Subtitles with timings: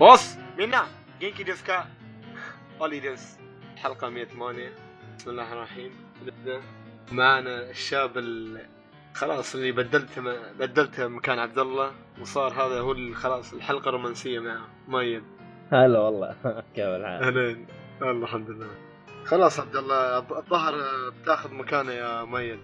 [0.00, 0.36] おっす.
[0.58, 0.82] みん
[1.20, 1.27] な.
[1.27, 1.84] 元気ですか.
[2.80, 3.38] اولي ديس
[3.76, 4.68] حلقة 108
[5.18, 5.90] بسم الله الرحمن الرحيم.
[6.26, 6.60] نبدا
[7.12, 8.60] معنا الشاب ال...
[9.14, 10.36] خلاص اللي بدلته م...
[10.58, 11.90] بدلته مكان عبد الله
[12.20, 15.22] وصار هذا هو خلاص الحلقة الرومانسية معه ميت
[15.72, 16.34] هلا والله.
[16.76, 17.66] كيف الحال؟ أهلين.
[18.00, 18.66] والله الحمد لله.
[19.24, 20.74] خلاص عبد الله الظ- الظهر
[21.22, 22.60] بتاخذ مكانه يا ميت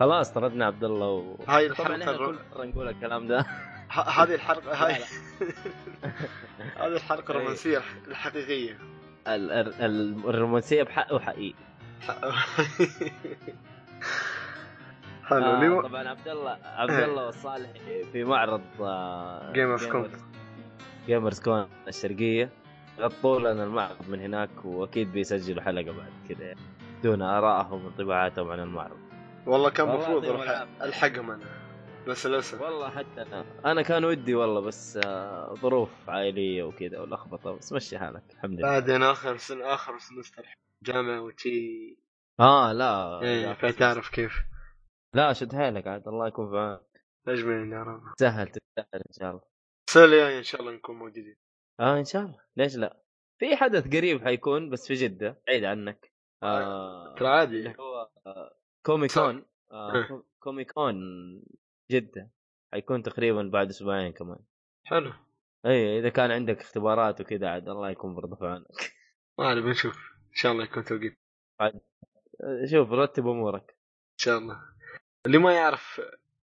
[0.00, 1.36] خلاص طردنا عبد الله و...
[1.48, 2.38] هاي طبعا الحلقة الر...
[2.56, 3.46] نقول الكلام ده.
[3.90, 4.94] هذه الحلقة هاي.
[6.80, 8.78] هذه الحلقة الرومانسية الح- الحقيقية.
[9.28, 11.54] ال- ال- ال- الرومانسية بحق وحقيقي
[15.24, 17.04] حلو آه طبعا عبد الله عبد إيه.
[17.04, 17.70] الله والصالح
[18.12, 20.08] في معرض آه Gamers Con.
[21.06, 22.50] جيمرز كون الشرقية.
[23.00, 26.60] غطوا لنا المعرض من هناك وأكيد بيسجلوا حلقة بعد كذا يعني
[27.02, 28.96] دون آرائهم وانطباعاتهم عن المعرض.
[29.46, 30.24] والله كان المفروض.
[30.82, 31.44] الحقهم أنا.
[32.08, 32.60] بس للأسف.
[32.60, 33.44] والله حتى أنا.
[33.64, 38.68] أنا كان ودي والله بس آه ظروف عائلية وكذا ولخبطة بس مشي حالك الحمد لله.
[38.68, 40.46] بعدين آخر سن آخر سمستر
[40.82, 41.96] جامعة وشي.
[42.40, 43.20] آه لا.
[43.22, 44.32] إيه لا, فتعرف كيف.
[45.14, 47.04] لا شد حيلك عاد الله يكون في عونك.
[47.28, 48.02] أجمعين يا رب.
[48.16, 49.42] تسهل تسهل إن شاء الله.
[49.88, 51.36] السنة الجاية إن شاء الله نكون موجودين.
[51.80, 52.40] آه إن شاء الله.
[52.56, 52.96] ليش لا؟
[53.38, 56.12] في حدث قريب حيكون بس في جدة بعيد عنك.
[56.42, 57.68] آه ترى عادي.
[57.68, 58.54] هو آه
[58.86, 59.22] Comic صح.
[59.22, 60.22] Con آه إيه.
[61.90, 62.30] جده
[62.72, 64.38] حيكون تقريبا بعد أسبوعين كمان.
[64.86, 65.12] حلو.
[65.66, 68.94] إي إذا كان عندك اختبارات وكذا عاد الله يكون برضه في عونك.
[69.38, 70.12] ما علي بنشوف.
[70.30, 71.18] إن شاء الله يكون توقيت.
[72.70, 73.70] شوف رتب أمورك.
[73.70, 74.62] إن شاء الله.
[75.26, 76.00] اللي ما يعرف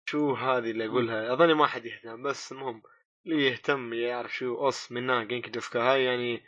[0.10, 2.84] شو هذه اللي أقولها أظني ما حد يهتم بس المهم
[3.26, 6.44] اللي يهتم يعرف شو おっす みんな 元気ですか هاي يعني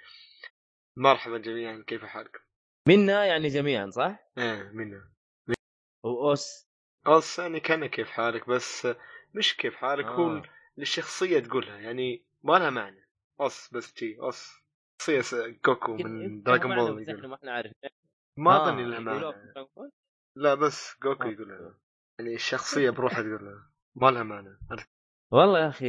[0.97, 2.39] مرحبا جميعا كيف حالكم؟
[2.87, 5.11] منا يعني جميعا صح؟ إيه منا.
[6.03, 6.67] وأوس
[7.07, 8.87] اوس يعني كان كيف حالك بس
[9.33, 10.43] مش كيف حالك هو آه.
[10.79, 13.07] الشخصية تقولها يعني ما لها معنى
[13.41, 14.53] اوس بس شي اوس
[15.65, 17.89] جوكو يمكن- من معنى بول ما إحنا عارفين
[18.37, 19.91] ما آه، اظني لها يقولوها معنى؟
[20.35, 21.27] لا بس جوكو آه.
[21.27, 21.77] يقولها
[22.19, 24.57] يعني الشخصية بروحها تقولها ما لها معنى؟
[25.31, 25.85] والله يا أخي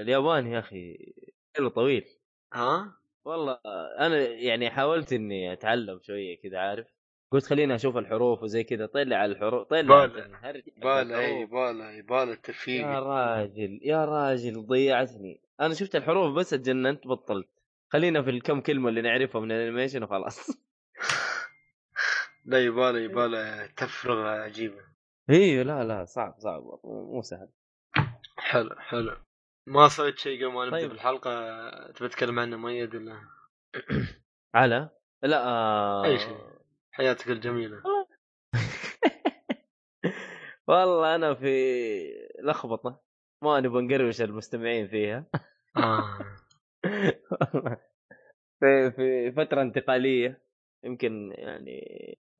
[0.00, 1.12] اليابان يا أخي
[1.56, 2.04] حلو طويل
[2.52, 3.60] ها؟ والله
[3.98, 6.86] أنا يعني حاولت إني أتعلم شوية كذا عارف
[7.32, 8.86] قلت خليني أشوف الحروف وزي كذا.
[8.86, 11.20] طلع الحروف طلع بالا.
[11.20, 11.44] اي.
[11.44, 15.40] بالا بالا يا الترفيه راجل يا راجل ضيعتني.
[15.60, 17.48] أنا شفت الحروف بس اتجننت بطلت.
[17.88, 20.50] خلينا في الكم كلمة اللي نعرفها من الأنيميشن وخلاص.
[22.44, 24.84] لا يبالا يبالا تفرغة عجيبة.
[25.30, 26.62] أيوه لا لا صعب صعب.
[26.84, 27.48] مو سهل.
[28.36, 29.16] حلو حلو.
[29.66, 30.90] ما سويت شيء قبل ما نبدأ طيب.
[30.90, 31.32] بالحلقة؟
[31.92, 33.20] تبي تتكلم عنه؟ مؤيد ولا
[34.54, 34.90] على؟
[35.22, 36.04] لا آه...
[36.04, 36.59] أي شيء.
[36.92, 37.82] حياتك الجميلة.
[40.68, 41.50] والله أنا في
[42.44, 43.02] لخبطة.
[43.44, 45.26] ما نبغى نقروش المستمعين فيها.
[45.76, 46.18] آه.
[48.60, 50.42] في في فترة انتقالية.
[50.84, 51.80] يمكن يعني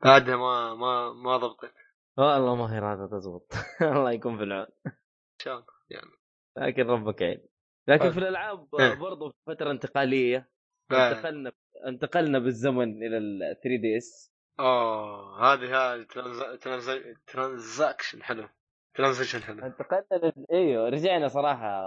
[0.05, 1.75] بعدها ما ما ما ضبطت
[2.19, 3.53] والله ما هي راضية تزبط
[3.83, 4.66] الله يكون في العون.
[4.87, 4.93] إن
[5.43, 5.66] شاء الله.
[5.91, 6.10] يعني.
[6.59, 7.47] لكن ربك يعين.
[7.89, 8.10] لكن.
[8.12, 8.94] في الألعاب إيه.
[8.94, 10.50] برضو في فترة انتقالية
[10.91, 11.12] بعد.
[11.16, 11.53] انتقلنا
[11.87, 14.30] انتقلنا بالزمن إلى ال 3DS
[14.60, 18.48] اوه هذه هذه trans- trans- transaction حلو.
[18.95, 19.66] transition حلو.
[19.66, 20.47] انتقلنا لل...
[20.53, 21.82] إيوه رجعنا صراحة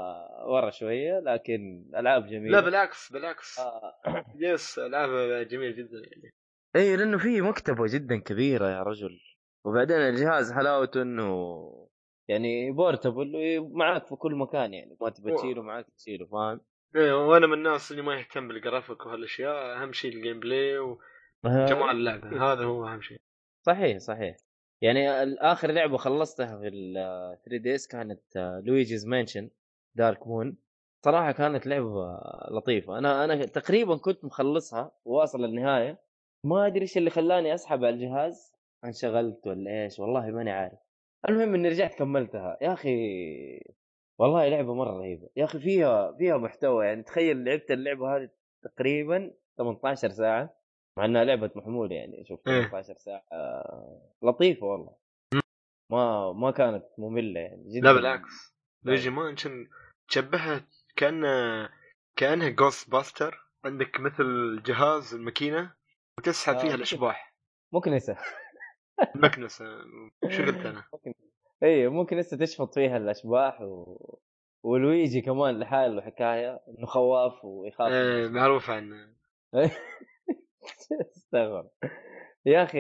[0.48, 2.60] ورا شوية لكن ألعاب جميلة.
[2.60, 3.60] لا بالعكس بالعكس.
[3.60, 3.94] آه.
[4.36, 5.10] yes ألعاب
[5.48, 6.34] جميل جدا يعني.
[6.76, 9.20] إي لأنه في مكتبة جدا كبيرة يا رجل.
[9.66, 11.70] وبعدين الجهاز حلاوته إنه
[12.30, 13.32] يعني portable
[13.74, 14.98] معاك في كل مكان يعني.
[15.02, 16.62] ما تبى و- تشيله معاك تشيله فاهم؟
[16.96, 19.82] إيه، وأنا من الناس اللي ما يهتم بالجرافيك وهالأشياء.
[19.84, 20.78] أهم شيء ال gameplay
[21.46, 23.18] وجمال اللعبة هذا هو أهم شيء.
[23.66, 24.38] صحيح صحيح.
[24.82, 25.10] يعني
[25.40, 26.94] آخر لعبة خلصتها في ال
[27.46, 28.22] 3DS كانت
[28.66, 29.50] Luigi's Mansion
[29.96, 30.58] Dark Moon
[31.06, 32.20] صراحة كانت لعبة
[32.52, 32.98] لطيفة.
[32.98, 36.00] أنا أنا تقريبا كنت مخلصها واصل النهايه
[36.46, 38.54] ما أدري إيش اللي خلاني أسحب على الجهاز.
[38.86, 40.80] انشغلت ولا إيش؟ والله ماني عارف.
[41.30, 42.58] المهم إني رجعت كملتها.
[42.62, 42.98] يا أخي
[44.20, 45.30] والله لعبة مرة رهيبة.
[45.36, 46.86] يا أخي فيها فيها محتوى.
[46.86, 48.30] يعني تخيل لعبت اللعبة هذه
[48.64, 50.63] تقريبا 18 ساعة.
[50.98, 52.26] مع إنها لعبة محمول يعني.
[52.26, 52.62] شوف إيه.
[52.68, 54.96] 18 ساعة آه، لطيفة والله.
[55.92, 58.56] ما ما كانت مملة يعني جدا لا بالعكس.
[58.84, 59.68] Luigi's Mansion
[60.08, 61.70] تشبهها كانها
[62.16, 65.74] كأنها Ghostbuster عندك مثل جهاز الماكينة
[66.18, 66.76] وتسحب آه، فيها.
[66.76, 67.34] الأشباح.
[67.74, 68.18] مكنسة.
[69.16, 69.66] المكنسه
[70.30, 71.14] شو قلت أنا؟ ممكن.
[71.64, 73.98] اي ممكن لسه تشفط فيها الأشباح و...
[74.64, 78.28] ولويجي كمان لحاله حكاية إنه خواف ويخاف إيه.
[78.28, 79.14] معروف عنه
[81.18, 81.68] استغفر
[82.46, 82.80] يا أخي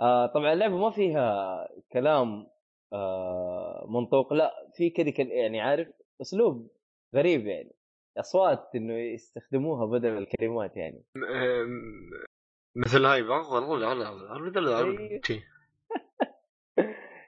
[0.00, 2.46] آه طبعا اللعبة ما فيها كلام
[2.92, 5.88] آه منطوق لا في كذا يعني عارف
[6.20, 6.70] أسلوب
[7.14, 7.74] غريب يعني
[8.18, 11.04] أصوات إنه يستخدموها بدل الكلمات يعني
[12.76, 13.04] مثل
[14.68, 15.22] هاي.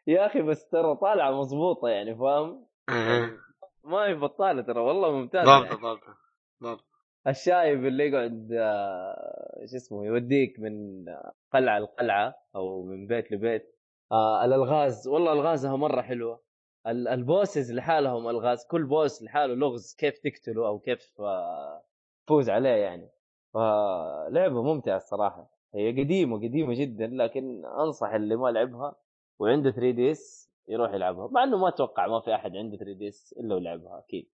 [0.07, 3.39] يا أخي بس ترى طالعة مضبوطة يعني فاهم؟ إيه.
[3.85, 5.81] ما هي بطالة ترى والله ممتازة ضابطة يعني.
[5.81, 6.17] ضابطة
[6.63, 6.96] ضابطة
[7.27, 11.05] الشايب اللي يقعد آه، شو اسمه يوديك من
[11.53, 13.77] قلعة لقلعة أو من بيت لبيت.
[14.13, 16.41] آه الألغاز والله ألغازها مرة حلوة.
[16.87, 21.83] ال- ال bosses لحالهم ألغاز كل boss لحاله لغز كيف تقتله أو كيف آه،
[22.27, 23.09] تفوز عليه يعني.
[23.55, 25.51] فلعبه ممتعة الصراحة.
[25.75, 28.97] هي قديمة قديمة جدا لكن أنصح اللي ما لعبها
[29.41, 31.29] وعنده 3DS يروح يلعبها.
[31.29, 34.31] مع إنه ما أتوقع ما في أحد عنده 3DS إلا ولعبها أكيد.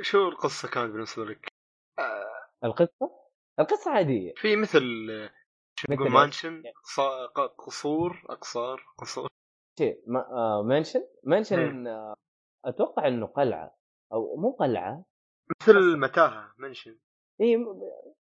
[0.00, 1.51] شو القصة كانت بالنسبة لك؟
[2.64, 3.10] القصة؟
[3.58, 4.32] القصة عادية.
[4.36, 4.82] في مثل
[5.90, 6.62] نقول مانشن
[7.34, 9.28] ق- قصور أقصار قصور.
[9.78, 12.14] شيء ما آه منشن منشن آه
[12.64, 13.76] أتوقع إنه قلعة
[14.12, 15.04] أو مو قلعة.
[15.62, 16.98] مثل متاهة منشن
[17.40, 17.80] إي م-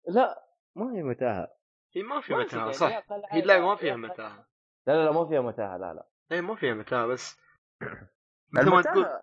[0.08, 0.46] لا
[0.76, 1.56] ما هي متاهة.
[1.96, 3.04] هي ما في متاهة يعني صح.
[3.32, 4.48] هي لا ما فيها متاهة.
[4.88, 6.08] لا لا لا ما فيها متاهة لا لا.
[6.32, 7.38] إي ما فيها متاهة بس.
[8.54, 9.22] مثل ما تقول المتاهه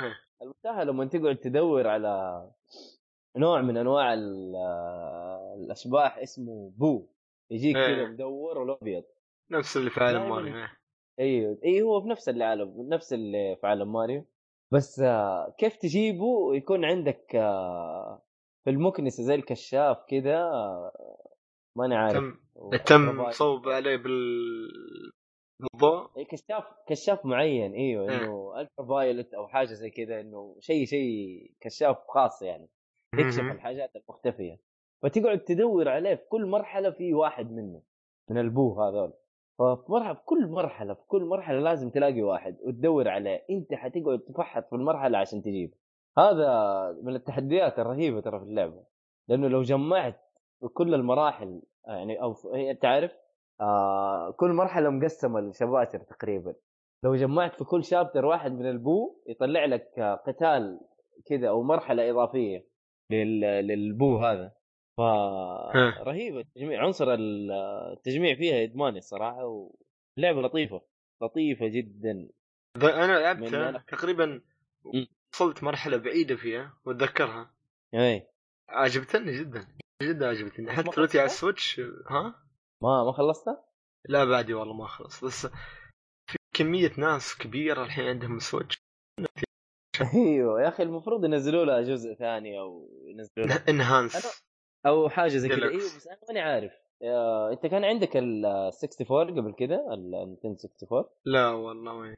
[0.00, 0.20] إيه.
[0.42, 2.50] المتاهة لما تقعد تدور على
[3.36, 4.56] نوع من أنواع ال-
[5.56, 7.06] الأشباح اسمه بو
[7.50, 7.94] يجيك إيه.
[7.96, 9.04] كذا مدور ولو ابيض
[9.50, 10.68] نفس اللي في عالم ماريو إيه.
[11.20, 14.24] أيوه اي هو في نفس العالم نفس اللي في عالم ماريو
[14.72, 18.22] بس آه، كيف تجيبه يكون عندك آه،
[18.64, 20.92] في المكنسة زي الكشاف كذا آه،
[21.76, 22.36] ماني عارف تم
[22.86, 23.30] تم.
[23.30, 24.70] صوب عليه بال
[25.60, 28.18] بالضوء إيه، كشاف كشاف معين إيوه إيه.
[28.24, 32.68] إنه الترا فايولت أو حاجة زي كذا إنه شيء شيء كشاف خاص يعني
[33.18, 33.40] يكشف.
[33.40, 34.58] الحاجات المختفية.
[35.02, 37.82] فتقعد تدور عليه في كل مرحلة في واحد منه
[38.30, 39.12] من البو هذول.
[39.58, 43.44] ففي مرحله في كل مرحلة في كل مرحلة لازم تلاقي واحد وتدور عليه.
[43.50, 45.74] أنت حتقعد تفحط في المرحلة عشان تجيبه.
[46.18, 46.52] هذا
[47.02, 48.84] من التحديات الرهيبة ترى في اللعبة.
[49.28, 50.20] لأنه لو جمعت
[50.74, 53.16] كل المراحل يعني أو هي انت عارف
[53.60, 56.54] آه كل مرحلة مقسمة لشباتر تقريبا.
[57.02, 60.80] لو جمعت في كل شابتر واحد من البو يطلع لك قتال
[61.26, 62.69] كذا أو مرحلة إضافية.
[63.12, 64.52] للبو هذا.
[64.96, 65.00] ف
[66.06, 67.50] رهيبه التجميع عنصر ال-
[67.96, 69.44] التجميع فيها ادماني الصراحه
[70.16, 70.82] ولعبة لطيفة
[71.22, 72.28] لطيفة جدا.
[72.76, 74.40] أنا لعبتها أنا- تقريبا.
[75.34, 77.54] وصلت مرحلة بعيدة فيها وأتذكرها.
[77.94, 78.26] اي
[78.68, 79.68] عجبتني جدا
[80.02, 80.72] جدا عجبتني.
[80.72, 81.80] حتى دلوقتي على؟ ال Switch
[82.10, 82.42] ها؟
[82.82, 83.64] ما ما خلصتها؟
[84.08, 85.46] لا بعدي والله ما خلص بس
[86.26, 88.78] في كمية ناس كبيرة الحين عندهم Switch.
[90.14, 94.42] أيوه يا أخي المفروض ينزلوا لها جزء ثاني أو ينزلوا لها enhance
[94.86, 95.58] أو حاجة زي كذا.
[95.68, 96.72] إيوه بس أنا ماني عارف.
[97.02, 102.14] يا- أنت كان عندك ال 64 قبل كذا؟ ال 264 لا والله ما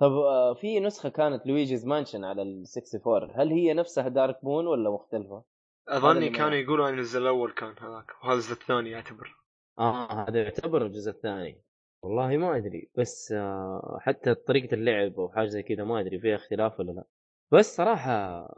[0.00, 4.66] طب آه، في نسخة كانت Luigi's Mansion على ال 64 هل هي نفسها Dark Moon
[4.66, 5.44] ولا مختلفة؟
[5.88, 6.64] أظني ما كانوا يعرف.
[6.64, 9.36] يقولوا إن الجزء الأول كان هذاك وهذا الجزء الثاني يعتبر.
[9.78, 11.62] آه هذا يعتبر الجزء الثاني.
[12.02, 16.36] والله ما أدري بس آه حتى طريقة اللعب أو حاجة زي كذا ما أدري فيها
[16.36, 17.04] اختلاف ولا لا.
[17.52, 18.48] بس صراحة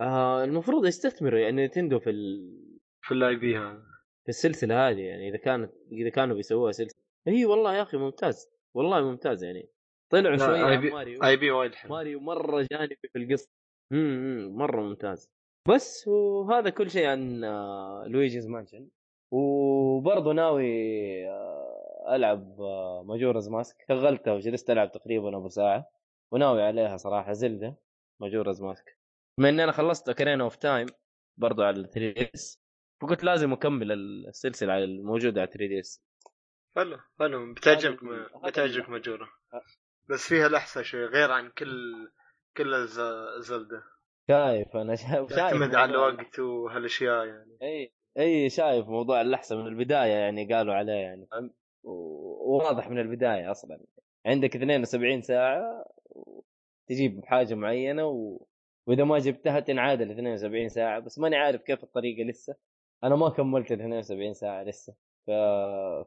[0.00, 3.82] آه المفروض يستثمروا يعني Nintendo في ال- في ال IP هذا
[4.22, 7.02] في السلسلة هذه يعني إذا كانت إذا كانوا بيسووها سلسلة.
[7.28, 9.68] إي والله يا أخي ممتاز والله ممتاز يعني.
[10.12, 11.24] طلعوا شوية IP ماريو.
[11.24, 11.90] IP وايد حلو.
[11.90, 13.48] ماريو مرة جانبي في القصة.
[13.92, 15.30] امم مرة ممتاز.
[15.68, 18.88] بس وهذا كل شيء عن آه، Luigi's Mansion.
[19.32, 20.64] وبرضه ناوي
[21.28, 23.76] آه، ألعب آه، Majora's Mask.
[23.88, 25.86] شغلتها وجلست ألعب تقريبا ابو ساعة.
[26.32, 27.76] وناوي عليها صراحة Zelda.
[28.22, 28.98] Majora's Mask
[29.38, 30.86] بما إني أنا خلصت Ocarina of Time
[31.36, 32.62] برضه على 3DS
[33.02, 33.92] فقلت لازم أكمل
[34.28, 36.02] السلسلة على الموجودة على 3DS
[36.76, 37.54] حلو حلو.
[37.54, 37.98] بتعجبك
[38.46, 39.28] بتعجبك Majora.
[39.54, 39.62] أه.
[40.08, 41.92] بس فيها لحسه شوي غير عن كل
[42.56, 43.82] كل الز- Zelda.
[44.30, 47.58] شايف أنا شايف تعتمد على الوقت وهالأشياء يعني.
[47.62, 53.50] إي إي شايف موضوع اللحسه من البداية يعني قالوا عليه يعني فهمت؟ وواضح من البداية
[53.50, 53.80] أصلا.
[54.26, 55.84] عندك 72 ساعة
[56.94, 58.46] تجيب حاجة معينة و...
[58.86, 62.56] وإذا ما جبتها تنعاد ال 72 ساعة بس ماني عارف كيف الطريقة لسه.
[63.04, 64.94] أنا ما كملت ال 72 ساعة لسه.
[65.26, 65.30] ف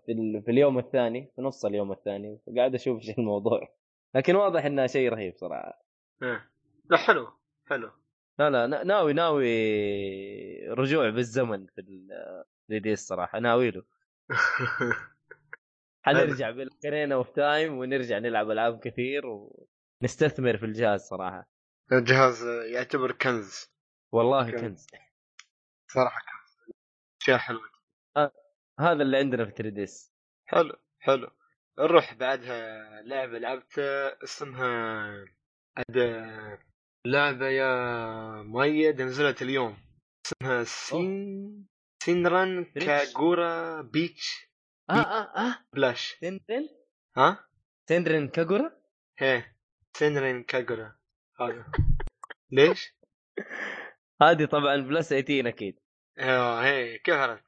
[0.06, 0.42] في, ال...
[0.46, 3.68] في اليوم الثاني في نص اليوم الثاني قاعد أشوف إيش الموضوع.
[4.16, 5.82] لكن واضح إنها شيء رهيب صراحة.
[6.90, 7.28] لا حلو
[7.66, 7.92] حلو.
[8.40, 9.50] لا لا نا- ناوي ناوي
[10.70, 13.84] رجوع بالزمن في ال DS صراحة ناوي له.
[16.04, 19.24] حنرجع بال Ocarina of Time ونرجع نلعب ألعاب كثير
[20.02, 21.50] ونستثمر في الجهاز صراحة.
[21.92, 23.66] الجهاز يعتبر كنز.
[24.12, 24.58] والله كم.
[24.58, 24.88] كنز.
[25.92, 26.76] صراحة كنز.
[27.22, 27.70] أشياء حلوة.
[28.80, 30.14] هذا اللي عندنا في 3DS
[30.46, 31.32] حلو حلو.
[31.80, 35.26] نروح بعدها لعبة لعبتها اسمها
[35.78, 35.98] عاد
[37.06, 39.78] لعبة يا مؤيد نزلت اليوم.
[40.26, 41.68] اسمها Sen
[42.04, 42.66] Senran.
[42.66, 44.52] Kagura Peach.
[44.90, 45.66] آه آه آه.
[45.74, 46.18] Splash.
[46.22, 46.70] Senran
[47.18, 47.48] ها؟
[47.90, 48.72] سندرين Kagura؟
[49.20, 49.55] هي
[49.98, 50.96] Senran Kagura
[51.40, 51.72] هذا.
[52.52, 52.94] ليش؟
[54.22, 55.80] هذه طبعا plus 18 أكيد.
[56.20, 57.46] أيوه هي كيف عرفت؟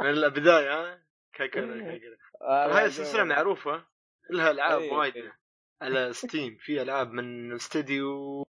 [0.00, 3.86] من البدايه ها؟ Kagura Kagura هاي السلسلة معروفة
[4.30, 4.98] لها ألعاب أيوة.
[4.98, 5.32] وايد
[5.82, 8.44] على Steam في ألعاب من استديو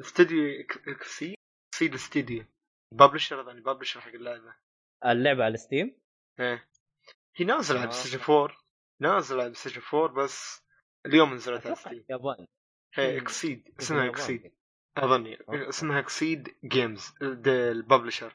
[0.00, 0.44] استديو
[0.88, 1.34] Xseed
[1.72, 2.44] Xseed استديو
[2.94, 4.54] publisher اظن publisher حق اللعبة.
[5.06, 6.00] اللعبة على Steam
[6.40, 6.68] إيه.
[7.36, 7.92] هي نازلة على آه.
[7.92, 8.61] Station 4
[9.00, 10.62] نازلة على Station 4 بس
[11.06, 12.46] اليوم نزلت على Steam يابان
[12.94, 13.18] هي.
[13.18, 14.14] Xseed اسمها يابان.
[14.14, 14.52] Xseed
[14.96, 15.68] أظني آه.
[15.68, 18.34] اسمها Xseed Games ال publisher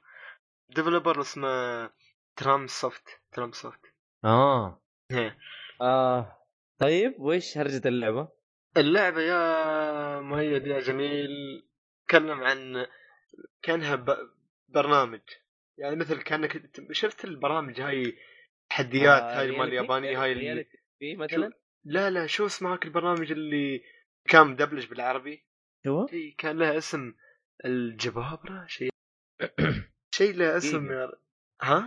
[0.70, 1.90] developer اسمه
[2.36, 3.80] Tamsoft Tamsoft
[4.26, 5.36] آه هي.
[5.82, 6.38] آه
[6.80, 8.28] طيب وش هرجة اللعبة؟
[8.78, 11.30] اللعبة يا مؤيد يا جميل
[12.08, 12.88] تكلم عن
[13.62, 14.18] كأنها ب...
[14.68, 15.22] برنامج
[15.78, 16.62] يعني مثل كأنك
[16.92, 18.18] شفت البرامج هاي
[18.70, 20.66] تحديات آه، هاي مال رياليتي؟ اليابانية هاي اللي...
[21.00, 21.52] في مثلا
[21.86, 23.84] لا لا شو اسمه هاك البرنامج اللي
[24.30, 25.46] كان مدبلج بالعربي
[25.86, 27.14] شو؟ شيء كان له اسم
[27.66, 28.90] الجبابرة شيء
[30.18, 31.02] شيء له اسم دقيقة.
[31.02, 31.12] يا-
[31.62, 31.82] ها؟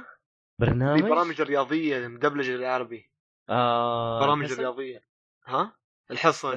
[0.58, 3.10] في برنامج؟ برامج رياضية مدبلجة بالعربي
[3.50, 5.02] آه برامج؟ رياضية
[5.46, 5.76] ها؟
[6.10, 6.56] الحصن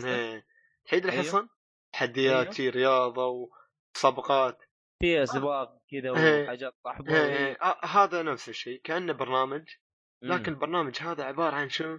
[0.86, 1.20] تحيد أيوه.
[1.22, 1.48] الحصن
[1.94, 2.52] تحديات أيوه.
[2.52, 4.62] شي رياضة ومسابقات
[5.02, 6.44] فيها سباق كذا إيه.
[6.44, 6.76] وحاجات
[7.08, 9.64] هي- آه، هذا نفس الشيء كأنه برنامج
[10.24, 10.56] لكن مم.
[10.56, 11.98] البرنامج هذا عبارة عن شو؟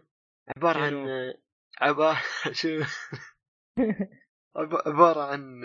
[0.57, 1.35] عبارة عن شنو؟
[1.81, 2.83] عبارة شو
[4.57, 5.65] عب- عبارة عن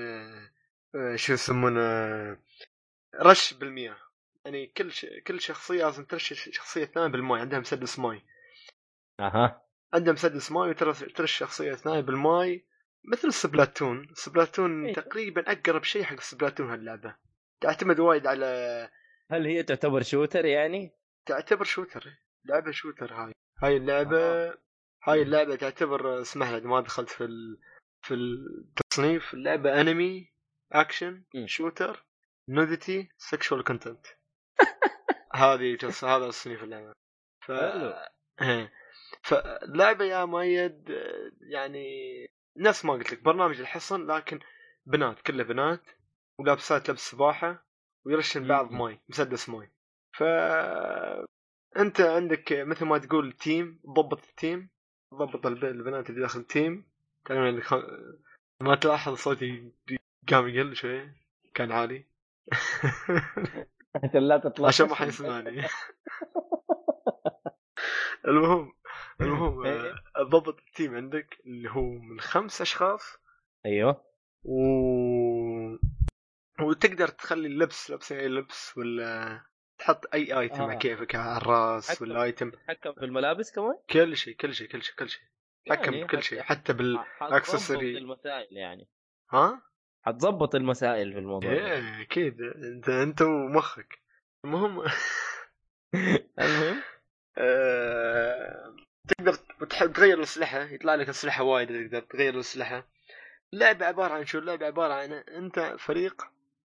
[0.96, 1.82] آه، شو يسمونه
[3.16, 3.98] رش بالمياه
[4.46, 5.06] يعني كل ش...
[5.28, 8.22] كل شخصية لازم ترش شخصية ثانية بالماء عندها مسدس ماي
[9.20, 12.66] أها عندها مسدس ماي وترش ترش شخصية ثانية بالماي
[13.04, 14.94] مثل Splatoon Splatoon إيه.
[14.94, 17.16] تقريبا أقرب شيء حق Splatoon هاللعبة
[17.62, 18.90] تعتمد وايد على
[19.32, 20.92] هل هي تعتبر shooter يعني؟
[21.26, 23.32] تعتبر shooter لعبة shooter هاي.
[23.64, 24.50] هاي اللعبة
[25.04, 27.60] هاي اللعبة تعتبر اسمح لي ما دخلت في ال...
[28.02, 29.34] في التصنيف.
[29.34, 30.34] اللعبة أنمي
[30.72, 31.24] action.
[31.46, 32.06] shooter
[32.50, 34.06] nudity sexual content
[35.34, 36.04] هذه جس...
[36.04, 36.94] هذا تصنيف اللعبة.
[37.46, 37.52] ف...
[39.24, 41.88] فاللعبة يا مؤيد آه، يعني
[42.58, 44.40] نفس ما قلت لك برنامج الحصن لكن
[44.86, 45.82] بنات كلها بنات
[46.40, 47.66] ولابسات لبس سباحة
[48.06, 48.72] ويرشون بعض.
[48.72, 49.72] ماي مسدس ماي
[50.14, 50.24] ف
[51.78, 54.70] انت عندك مثل ما تقول team ضبط ال team
[55.14, 56.86] ضبط الب- البنات اللي داخل ال team
[57.62, 57.74] خ...
[58.62, 59.72] ما تلاحظ صوتي
[60.30, 61.12] قام يقل شوي
[61.54, 62.06] كان عالي.
[64.04, 64.68] عشان لا تطلع.
[64.68, 65.66] عشان ما حيسمعني
[68.28, 68.74] المهم
[69.22, 69.92] المهم إيه.
[70.18, 73.18] آه، ضبط التيم عندك اللي هو من خمس أشخاص.
[73.66, 74.06] أيوه.
[74.44, 74.58] و
[76.62, 79.42] وتقدر تخلي اللبس لبس أي لبس ولا
[79.80, 80.74] تحط أي ايتم آه.
[80.74, 84.84] كيفك على الراس حتى- ولا ايتم تتحكم في الملابس كمان؟ كل شيء كل شيء كل
[84.84, 85.22] شيء كل شيء
[85.70, 87.98] تحكم يعني بكل شيء حتى بال حتظبط أكسسوري.
[87.98, 88.88] المسائل يعني
[89.32, 89.62] ها؟
[90.06, 91.52] حتظبط المسائل في الموضوع.
[91.52, 94.00] إيه أكيد أنت أنت ومخك
[94.46, 94.84] المهم
[96.40, 96.82] المهم
[97.38, 98.76] آه،
[99.08, 99.34] تقدر
[99.88, 102.88] تغير الأسلحة يطلع لك أسلحة وايد تقدر تغير الأسلحة
[103.54, 106.22] اللعبه عبارة عن شو اللعبه عبارة عن أنت فريق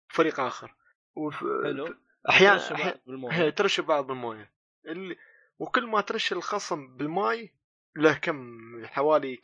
[0.08, 0.74] فريق آخر
[1.16, 1.36] وف...
[1.64, 1.94] حلو
[2.28, 4.52] أحيانا ترش بعض بالموية.
[4.86, 5.16] اللي
[5.58, 7.52] وكل ما ترش الخصم بالماي
[7.96, 9.40] له كم حوالي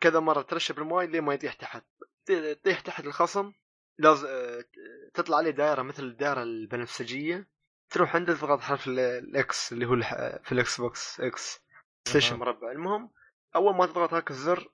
[0.00, 1.84] كذا مرة ترش بالماي لين ما يطيح تحت.
[2.26, 3.52] تطيح تحت الخصم
[3.98, 4.28] لازم
[5.14, 7.48] تطلع عليه دائرة مثل الدائرة البنفسجية.
[7.90, 9.96] تروح عنده تضغط حرف ال- ال X اللي هو
[10.44, 11.60] في ال Xbox X
[12.08, 12.36] Station.
[12.36, 12.72] مربع.
[12.72, 13.10] المهم
[13.56, 14.68] أول ما تضغط هاك الزر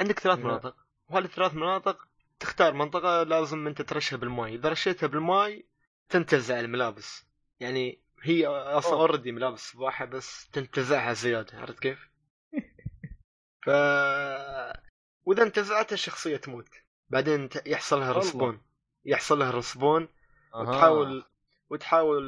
[0.00, 0.46] عندك ثلاث نعم.
[0.48, 0.76] مناطق.
[1.10, 2.08] وهذه الثلاث مناطق
[2.40, 4.54] تختار منطقة لازم أنت ترشها بالماي.
[4.54, 5.66] إذا رشيتها بالماي
[6.08, 7.24] تنتزع الملابس
[7.60, 8.94] يعني هي أصلا.
[8.94, 12.08] اوريدي ملابس سباحه بس تنتزعها زيادة عرفت كيف؟
[13.64, 13.68] ف
[15.24, 16.68] وإذا انتزعتها الشخصية تموت
[17.08, 18.12] بعدين يحصل لها.
[18.12, 18.62] رسبون
[19.04, 20.08] يحصل لها رسبون.
[20.54, 21.24] وتحاول
[21.70, 22.24] وتحاول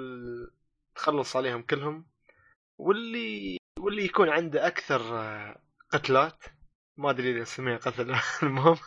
[0.95, 2.07] تخلص عليهم كلهم
[2.79, 5.01] واللي واللي يكون عنده أكثر
[5.91, 6.45] قتلات
[6.97, 8.79] ما أدري إذا اسميها قتل المهم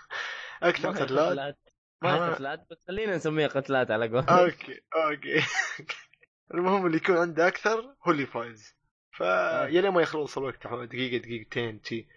[0.63, 1.57] أكثر قتلات
[2.01, 2.33] ما هي آه.
[2.33, 5.45] قتلات؟ بس خلينا نسميها قتلات على قولك أوكي أوكي.
[6.53, 8.75] المهم اللي يكون عنده أكثر هو اللي فايز
[9.11, 12.07] فيا ما يخلص الوقت دقيقة دقيقتين تي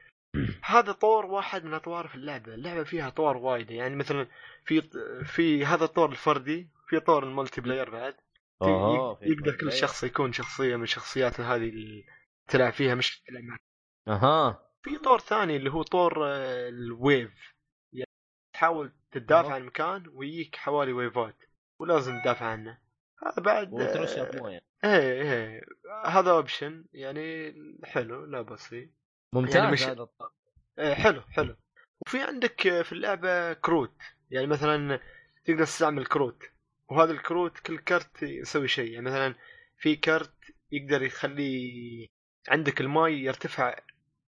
[0.63, 2.55] هذا طور واحد من أطوار في اللعبة.
[2.55, 4.27] اللعبة فيها اطوار وايده يعني مثلا
[4.65, 4.81] في
[5.25, 8.15] في هذا الطور الفردي في طور ال multiplayer بعد.
[9.23, 9.57] يقدر.
[9.61, 12.05] كل شخص يكون شخصية من شخصيات هذه اللي
[12.49, 13.61] تلعب فيها مش تلعب معك.
[14.09, 14.69] أها.
[14.83, 17.55] في طور ثاني اللي هو طور آه، ال wave.
[17.93, 18.11] يعني
[18.55, 19.55] تحاول تدافع.
[19.55, 21.37] عن مكان ويجيك حوالي ويفات
[21.79, 22.79] ولازم تدافع عنه.
[23.27, 25.63] هذا بعد وترش مويه إيه إيه.
[26.07, 27.55] هذا option يعني
[27.85, 28.91] حلو لا بس فيه
[29.35, 30.09] ممتاز يعني مش- هذا
[30.79, 31.57] إيه حلو حلو.
[32.07, 33.95] وفي عندك في اللعبة كروت.
[34.31, 35.01] يعني مثلا
[35.45, 36.43] تقدر تستعمل كروت.
[36.89, 38.91] وهذا الكروت كل كرت يسوي شيء.
[38.93, 39.35] يعني مثلا
[39.79, 40.35] في كرت
[40.73, 42.09] يقدر يخلي
[42.49, 43.79] عندك الماي يرتفع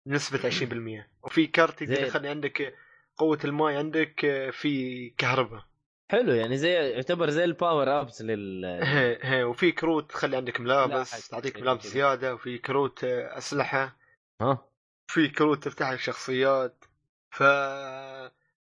[0.06, 2.04] بنسبة 20% وفي كرت يقدر.
[2.04, 2.76] يخلي عندك
[3.20, 4.20] قوة الماي عندك
[4.52, 5.64] في كهرباء.
[6.12, 10.62] حلو يعني زي يعتبر زي ال power ups لل هي هي وفي كروت تخلي عندك
[10.62, 11.92] لا، ملابس تعطيك ملابس كذا.
[11.94, 13.98] زيادة وفي كروت أسلحة.
[14.42, 14.66] ها؟
[15.08, 16.86] في كروت تفتح لك شخصيات.
[17.32, 17.44] ف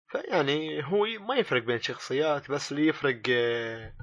[0.08, 3.94] فيعني هو ما يفرق بين شخصيات بس اللي يفرق آه،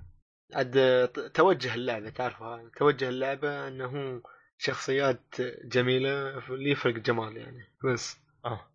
[0.55, 4.21] عاد آه، توجه اللعبة تعرفها توجه اللعبة إنه
[4.57, 5.21] شخصيات
[5.63, 8.17] جميلة اللي يفرق جمال يعني بس.
[8.45, 8.65] آه.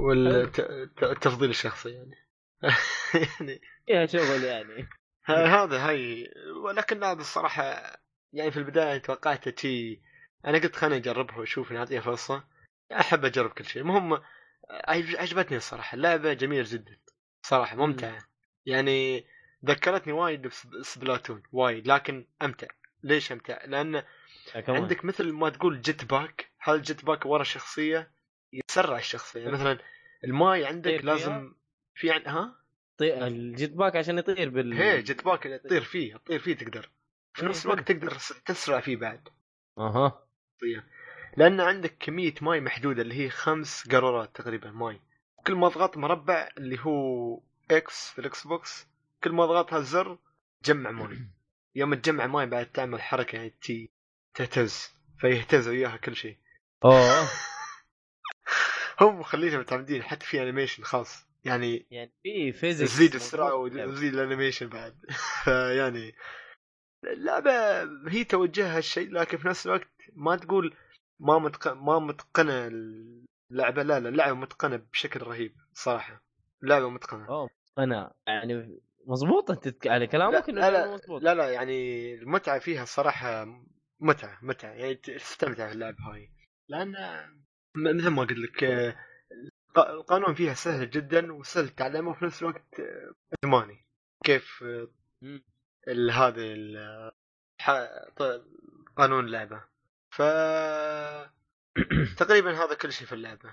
[0.00, 2.14] والتفضيل الشخصي يعني.
[3.88, 4.88] يعني فيها شغل يعني.
[5.24, 6.30] هذا هاي
[6.64, 7.62] ولكن اللعبة الصراحة
[8.32, 10.00] يعني في البداية توقعت شيء
[10.46, 12.44] أنا قلت خليني أجربها وأشوف نعطيها فرصة.
[12.92, 13.82] أحب أجرب كل شيء.
[13.82, 14.20] المهم
[14.70, 15.94] عج- عجبتني الصراحة.
[15.94, 16.98] اللعبة جميلة جدا.
[17.42, 18.18] صراحة ممتعة.
[18.66, 19.26] يعني
[19.64, 22.66] ذكرتني وايد بس- سبلاتون وايد لكن أمتع.
[23.02, 24.02] ليش أمتع؟ لأن
[24.66, 24.82] كمان.
[24.82, 26.50] عندك مثل ما تقول jetpack.
[26.60, 28.10] هذا ال jetpack ورا الشخصية
[28.52, 29.78] يسرع الشخصية يعني مثلا
[30.24, 31.54] الماي عندك؟ لازم
[31.94, 32.26] في عن...
[32.26, 32.54] ها؟
[32.98, 33.26] طي...
[33.26, 36.90] ال jetpack عشان يطير بال هي jetpack تطير فيه تطير فيه تقدر.
[37.34, 37.66] في نفس.
[37.66, 38.10] الوقت تقدر
[38.46, 39.28] تسرع فيه بعد.
[39.78, 40.26] أها.
[41.36, 45.00] لأن عندك كمية ماي محدودة اللي هي خمس قارورات تقريبا ماي.
[45.46, 48.86] كل ما أضغط مربع اللي هو X في ال Xbox
[49.24, 50.18] كل ما اضغط هالزر
[50.62, 51.18] تجمع ماي.
[51.74, 53.90] يوم تجمع ماي بعد تعمل حركة يعني تي
[54.34, 56.36] تهتز فيهتز وياها كل شيء.
[56.84, 57.28] أوه.
[59.00, 61.28] هم مخلينهم متعمدين حتى في animation خاص.
[61.44, 64.94] يعني يعني في physics تزيد السرعه وتزيد ال animation بعد
[65.44, 66.14] فيعني
[67.04, 70.76] اللعبه هي توجهها الشيء لكن في نفس الوقت ما تقول
[71.20, 71.72] ما متق...
[71.72, 72.66] ما متقنة
[73.52, 73.82] اللعبة.
[73.82, 76.22] لا لا اللعبة متقنة بشكل رهيب صراحة.
[76.62, 77.28] اللعبة متقنة.
[77.28, 79.86] أوه أنا يعني مضبوط أنت تتك...
[79.86, 83.46] على كلامك إنه لا لا, لا لا يعني المتعة فيها الصراحه
[84.00, 84.70] متعة متعة.
[84.70, 86.30] يعني تستمتع في اللعبه هاي.
[86.68, 86.94] لأن
[87.76, 88.96] مثل ما قلت لك آه،
[89.68, 93.12] الق- القانون فيها سهل جدا وسهل تعلمه وفي نفس الوقت آه،
[93.44, 93.86] ادماني
[94.24, 94.88] كيف آه،
[95.22, 95.44] مم.
[95.88, 96.10] ال-
[97.62, 98.02] هذا
[98.96, 99.64] قانون اللعبة.
[100.10, 100.22] ف
[102.22, 103.50] تقريبا هذا كل شيء في اللعبة.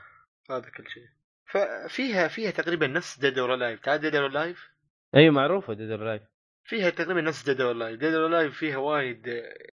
[0.51, 1.07] هذا كل شيء.
[1.45, 4.69] ففيها فيها تقريبا نفس Dead or Alive تعال Dead or Alive
[5.15, 6.21] أيوه معروفة Dead or Alive
[6.63, 9.21] فيها تقريبا نفس Dead or Alive Dead or Alive فيها وايد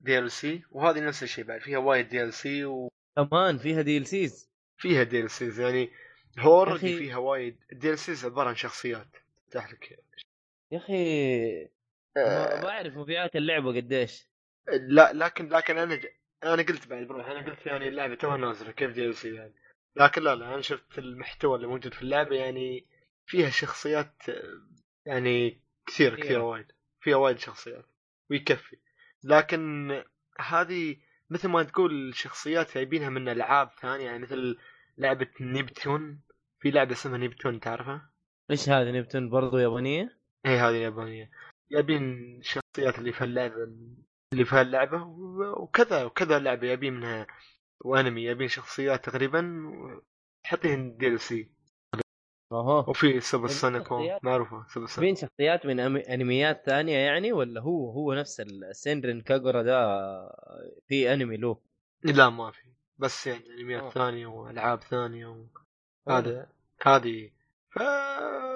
[0.01, 1.61] DLC وهذه نفس الشيء بعد.
[1.61, 4.51] فيها وايد DLC وفيها كمان فيها DLCs
[4.85, 5.91] DLCs يعني
[6.39, 6.99] هو أخي.
[6.99, 7.59] فيها وايد.
[7.73, 9.09] DLCs عبارة عن شخصيات.
[9.47, 9.99] تفتح لك.
[10.71, 11.69] يا أخي
[12.17, 14.29] ما بعرف مبيعات اللعبة قديش.
[14.69, 16.07] لا لكن لكن أنا ج...
[16.45, 19.55] أنا قلت بعد بروح أنا قلت يعني اللعبة توها نازلة كيف دي ال سي يعني؟
[19.97, 22.87] لكن لا لا أنا شفت المحتوى اللي موجود في اللعبة يعني
[23.27, 24.63] فيها شخصيات آه،
[25.07, 26.25] يعني كثيره كثيرة.
[26.25, 26.43] كثيرة.
[26.43, 26.73] وايد.
[27.01, 27.85] فيها وايد شخصيات
[28.31, 28.77] ويكفي.
[29.25, 29.91] لكن
[30.41, 30.97] هذه
[31.31, 34.57] مثل ما تقول شخصيات جايبينها من ألعاب ثانية يعني مثل
[34.99, 36.21] لعبة نيبتون.
[36.61, 38.11] في لعبة اسمها نيبتون تعرفها؟
[38.51, 41.31] إيش هذه نبتون برضو يابانية؟ إيه هذه اليابانيه
[41.73, 43.55] جايبين الشخصيات اللي في اللعبة
[44.33, 45.03] اللي في اللعبه
[45.57, 47.27] وكذا وكذا لعبة يبين منها.
[47.81, 49.71] وأنمي يبين شخصيات تقريبا
[50.45, 51.51] حاطين دي ال سي
[52.53, 55.81] أها وفي سوبر سونيك شخصيات؟ معروفه سوبر سونيك بين شخصيات من.
[55.97, 59.79] أنميات ثانية يعني ولا هو هو نفس السينرين كاغورا ده
[60.89, 61.59] في أنمي له
[62.03, 62.63] لا ما في
[62.99, 63.91] بس يعني أنميات آه.
[63.91, 65.45] ثانية وألعاب ثانية و...
[66.09, 66.49] هذا
[66.83, 67.31] هذه
[67.71, 67.81] ف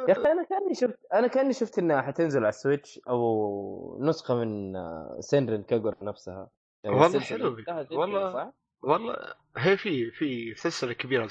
[0.08, 4.34] يا أخي أنا كأني شفت أنا كأني شفت إنها حتنزل على ال Switch أو نسخة
[4.34, 4.74] من
[5.20, 6.50] سينران كاغورا نفسها
[6.84, 7.56] يعني والله حلو.
[7.90, 8.32] والله.
[8.32, 11.28] صح؟ والله هي في في سلسلة كبيرة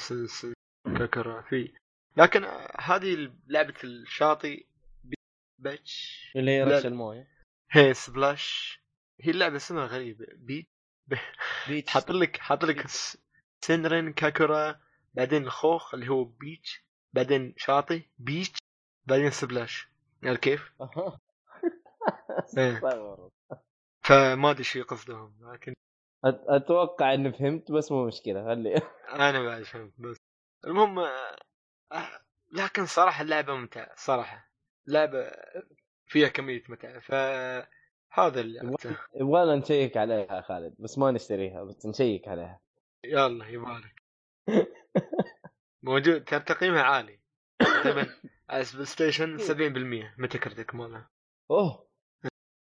[0.86, 1.72] كاغورا في
[2.20, 2.44] لكن
[2.80, 4.66] هذه لعبة الشاطئ
[5.60, 6.24] beach.
[6.36, 6.86] اللي هي رش.
[6.86, 7.28] الموية.
[7.72, 8.80] هي splash.
[9.22, 10.68] هي اللعبه اسمها غريب peach
[11.68, 11.94] beach.
[11.94, 13.18] حاط لك حاط لك س-
[13.62, 14.80] سينران كاغورا
[15.14, 18.58] بعدين الخوخ اللي هو peach بعدين شاطئ beach
[19.06, 19.88] بعدين splash.
[20.24, 20.74] يعني كيف؟
[22.58, 22.80] إيه.
[24.04, 25.74] فما أدري شو قصدهم لكن
[26.26, 28.76] أتوقع إني فهمت بس مو مشكلة خلي
[29.10, 30.18] أنا بعد فهمت بس.
[30.68, 31.00] المهم
[32.52, 34.50] لكن صراحة اللعبة ممتعة صراحة.
[34.88, 35.32] لعبة
[36.08, 41.86] فيها كمية متعه فهذا اللي يبغى- يبغانا نشيك عليها يا خالد بس ما نشتريها بس
[41.86, 42.60] نشيك عليها.
[43.04, 44.02] يلا يبارك.
[45.84, 47.20] موجود ترى تقييمها عالي.
[47.60, 48.10] تقريبا
[48.50, 51.08] على PlayStation 70% Metacritic ماله
[51.52, 51.90] أوه!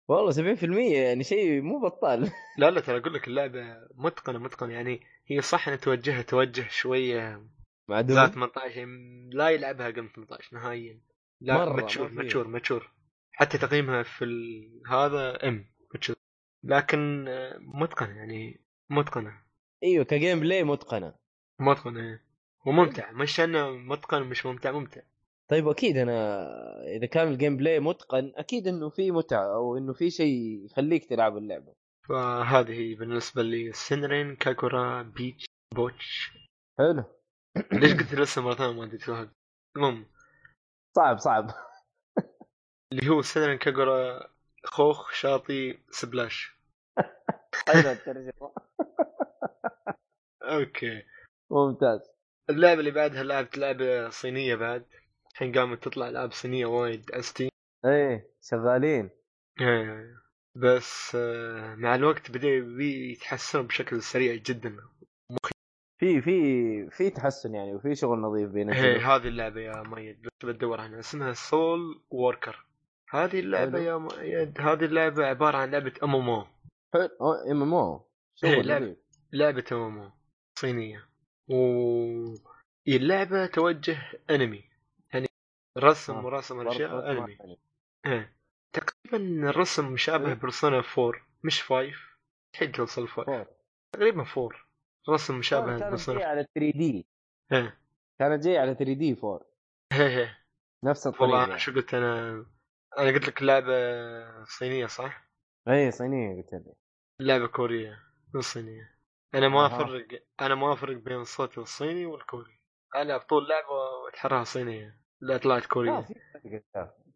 [0.07, 2.31] والله 70% يعني شيء مو بطال.
[2.57, 4.73] لا لا ترى أقول لك اللعبة متقنة متقنة.
[4.73, 7.43] يعني هي صح ان توجهها توجه شوية
[7.89, 11.01] معدوم ذات 18 يعني لا يلعبها قبل 18 نهائيا.
[11.41, 12.11] لا مرة، ماتشور.
[12.11, 12.91] ماتشور ماتشور.
[13.31, 14.69] حتى تقييمها في ال...
[14.87, 16.15] هذا M mature.
[16.63, 19.41] لكن آه، متقنة يعني متقنة.
[19.83, 21.13] إيوه ك gameplay متقنة.
[21.59, 22.23] متقنة إيه.
[22.65, 23.11] وممتع.
[23.11, 25.01] مش انه متقن مش ممتع ممتع.
[25.47, 26.47] طيب أكيد أنا
[26.95, 31.37] إذا كان ال gameplay متقن أكيد إنه في متعة أو إنه في شيء يخليك تلعب
[31.37, 31.73] اللعبة.
[32.09, 36.31] فهذه بالنسبة لي سينران كاغورا peach beach
[36.77, 37.03] حلو.
[37.71, 39.29] ليش قلت لسه مرة ثانية؟ ما أدري توهق
[39.75, 40.05] المهم.
[40.95, 41.51] صعب صعب.
[42.91, 44.27] اللي هو سينران كاغورا
[44.65, 46.57] خوخ شاطي splash.
[47.67, 48.53] حلو الترجمة.
[50.43, 51.03] أوكي.
[51.51, 51.99] ممتاز.
[52.49, 54.85] اللعبة اللي بعدها لعبت لعبة صينية بعد.
[55.31, 57.49] الحين قامت تطلع العاب صينية وايد استي
[57.85, 59.09] إيه شغالين.
[59.61, 60.17] إيه.
[60.55, 62.47] بس آه، مع الوقت بدا
[62.83, 64.77] يتحسن بشكل سريع جدا.
[65.99, 70.45] في في في تحسن يعني وفي شغل نظيف بينزلوا هي هذه اللعبة يا مؤيد بس
[70.45, 70.99] بدور عنها.
[70.99, 72.65] اسمها SoulWorker
[73.09, 73.79] هذه اللعبة.
[73.79, 76.45] يا مؤيد هذه اللعبة عبارة عن لعبة ام ام أو
[76.93, 77.09] حلو
[77.51, 78.07] ام ام أو
[79.33, 80.11] لعبة ام ام أو
[80.59, 81.09] صينية.
[81.47, 81.55] و
[82.87, 83.97] اللعبة توجه
[84.29, 84.63] انمي
[85.13, 85.27] يعني
[85.77, 86.25] رسم آه.
[86.25, 87.37] ورسم الاشياء انمي.
[88.05, 88.33] إيه.
[88.73, 90.33] تقريبا الرسم مشابه.
[90.33, 91.91] بيرسونا 4 مش 5
[92.53, 93.45] الحين توصل 5 فور.
[93.91, 94.66] تقريبا 4
[95.09, 97.07] رسم مشابه كانت جاية بيرسونا على 3 دي
[97.51, 97.79] إيه.
[98.19, 99.41] كانت جاية على 3 دي 4
[99.93, 100.29] هي هي
[100.83, 101.59] نفس والله الطريقة أنا يعني.
[101.59, 102.45] شو قلت أنا
[102.97, 103.73] أنا قلت لك لعبه
[104.43, 105.27] صينية صح؟
[105.67, 106.73] اي صينية قلت لي
[107.19, 107.99] لعبه كورية
[108.33, 108.97] مو صينية.
[109.35, 109.65] أنا ما.
[109.65, 110.07] أفرق
[110.41, 112.59] أنا ما أفرق بين الصوت الصيني والكوري.
[112.95, 113.67] العب طول لعبة
[114.05, 116.01] واتحرها صينية لا طلعت لا كوريه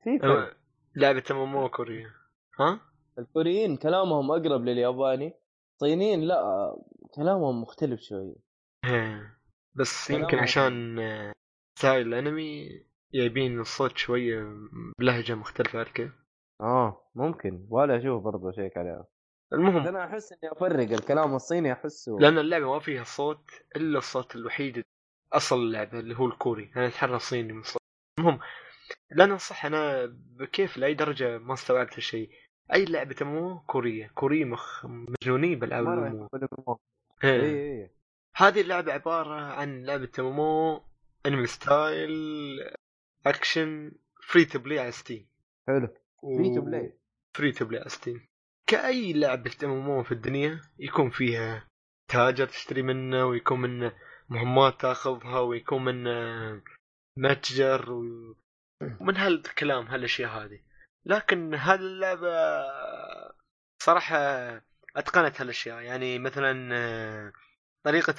[0.03, 0.57] في فرق.
[0.95, 2.15] لعبة مو كورية.
[2.59, 2.79] ها؟
[3.19, 5.33] الكوريين كلامهم أقرب للياباني.
[5.81, 6.75] الصينيين لا
[7.15, 8.35] كلامهم مختلف شوية.
[9.75, 10.97] بس يمكن عشان
[11.79, 12.69] ستايل الأنمي
[13.13, 14.43] جايبين الصوت شوية
[14.99, 16.11] بلهجة مختلفة عارف كيف؟
[16.61, 17.67] آه ممكن.
[17.69, 19.07] ولا أشوف برضه شيك عليها
[19.53, 19.87] المهم.
[19.87, 24.83] أنا أحس إني أفرق الكلام الصيني أحسه لأن اللعبة ما فيها صوت إلا الصوت الوحيد
[25.33, 26.71] أصل اللعبة اللي هو الكوري.
[26.75, 27.81] أنا أتحرى صيني من صوت.
[28.19, 28.39] المهم
[29.11, 30.05] لا أنا صح أنا
[30.39, 32.29] بكيف لأي درجة ما استوعبت الشيء.
[32.73, 36.05] أي لعبة مو كورية؟ كورية مخ مجنونين بالالعاب
[36.43, 36.77] يحبون
[37.23, 37.41] إيه.
[37.41, 37.89] اي اي
[38.35, 40.81] هذه اللعبة عبارة عن لعبة MMO
[41.25, 42.11] anime style
[43.25, 43.91] action
[44.27, 45.27] free to play على Steam
[45.67, 45.87] حلو.
[46.21, 46.93] free to play
[47.37, 48.27] free to play على Steam
[48.67, 51.67] كأي لعبة MMO في الدنيا يكون فيها
[52.11, 53.93] تاجر تشتري منه ويكون منه
[54.29, 56.61] مهمات تاخذها ويكون منه
[57.17, 58.35] متجر و-
[59.01, 60.59] ومن هالكلام هالأشياء هذه.
[61.05, 62.31] لكن هاللعبة
[63.81, 64.17] صراحة
[64.95, 67.33] أتقنت هالأشياء يعني مثلا آه،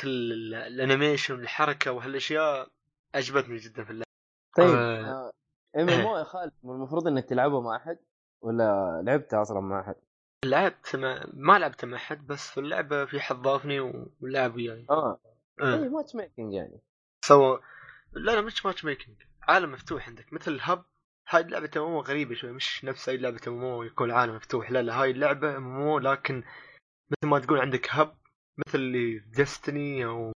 [0.05, 2.71] ال- ال animation والحركة وهالأشياء
[3.14, 4.07] عجبتني جدا في اللعبة
[4.57, 5.33] طيب آه.
[5.77, 7.99] MMO يا خالد المفروض إنك تلعبه مع أحد
[8.42, 9.95] ولا لعبته أصلا مع أحد؟
[10.45, 11.25] لعبت مع...
[11.33, 13.81] ما لعبت مع حد بس في اللعبة في حد ضافني
[14.21, 15.21] ولعب وياي آه
[15.61, 15.75] آه.
[15.75, 16.81] اي matchmaking يعني
[17.25, 17.61] سوى
[18.12, 20.85] لا لا مش matchmaking عالم مفتوح عندك مثل hub
[21.28, 25.02] هاي لعبة MMO غريبة شوي مش نفس أي لعبة MMO يكون العالم مفتوح لا لا
[25.02, 26.44] هاي اللعبة MMO لكن
[27.11, 28.16] مثل ما تقول عندك hub
[28.58, 30.32] مثل اللي Destiny أو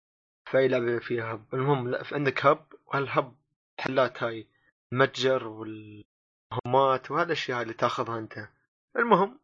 [0.51, 3.35] في أي لعبة فيها هب المهم لا في عندك هب وهالهب
[3.81, 4.47] حلات هاي
[4.93, 8.49] المتجر والمهمات وهالأشياء اللي تاخذها أنت.
[8.97, 9.41] المهم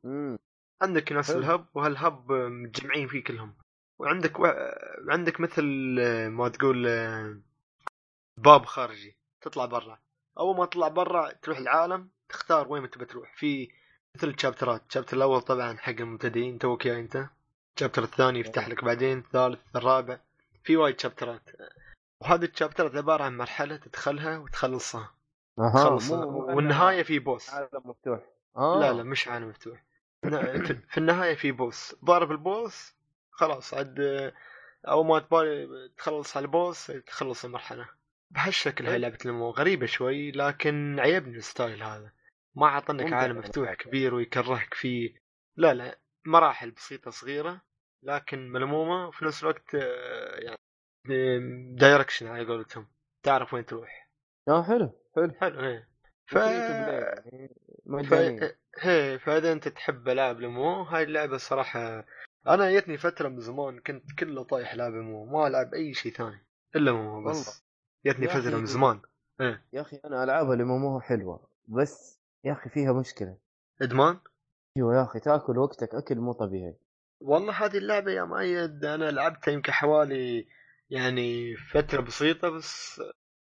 [0.83, 1.39] عندك حلو.
[1.39, 3.55] الهب وهالهب متجمعين فيه كلهم.
[3.99, 4.47] وعندك و...
[5.09, 5.65] عندك مثل
[6.29, 6.87] ما تقول
[8.37, 9.99] باب خارجي تطلع برا.
[10.39, 13.33] أول ما تطلع برا تروح العالم تختار وين تبي تروح.
[13.37, 13.69] في
[14.17, 17.27] مثل تشابترات الشابتر الأول طبعا حق المبتدئين توك يا أنت.
[17.77, 20.19] ال chapter الثاني يفتح لك بعدين الثالث الرابع.
[20.65, 21.43] في وايد شابترات
[22.21, 25.11] وهذه الشابترات عبارة عن مرحلة تدخلها وتخلصها.
[25.59, 26.25] أها تخلصها.
[26.27, 28.21] مو- والنهاية في boss عالم مفتوح.
[28.57, 29.83] آه لا لا مش عالم مفتوح.
[30.91, 32.93] في النهاية في boss ضارب ال boss
[33.31, 34.33] خلاص عاد آه،
[34.89, 35.69] أول ما تبالي
[35.99, 37.89] تخلص على ال boss تخلص المرحلة.
[38.35, 39.03] بهالشكل هاي حلو.
[39.03, 42.13] لعبة ال MMO غريبة شوي لكن عجبني ال style هذا.
[42.55, 43.39] ما عطنك عالم.
[43.39, 45.15] مفتوح كبير ويكرهك فيه.
[45.57, 47.63] لا لا مراحل بسيطة صغيرة
[48.03, 50.59] لكن ملمومة وفي نفس الوقت آه، يعني
[51.75, 52.89] direction على قولتهم.
[53.23, 54.11] تعرف وين تروح.
[54.49, 55.33] آه حلو حلو.
[55.41, 55.89] حلو إيه.
[56.27, 56.39] ف...
[58.09, 58.15] ف...
[58.79, 62.05] هي فإذا أنت تحب العاب ال MMO هاي اللعبة الصراحه
[62.47, 66.47] أنا جتني فترة من زمان كنت كله طايح لعب MMO ما ألعب أي شيء ثاني
[66.77, 67.65] إلا MMO بس.
[68.07, 68.51] جتني أخي.
[68.51, 69.01] من زمان
[69.41, 69.65] إيه.
[69.73, 73.37] يا أخي أنا العاب ال MMO حلوة بس يا أخي فيها مشكلة
[73.83, 74.19] إدمان
[74.77, 76.77] أيوه يا أخي تأكل وقتك أكل مو طبيعي
[77.21, 80.49] والله هذه اللعبة يا مؤيد أنا لعبتها يمكن حوالي
[80.91, 83.01] يعني فترة بسيطة بس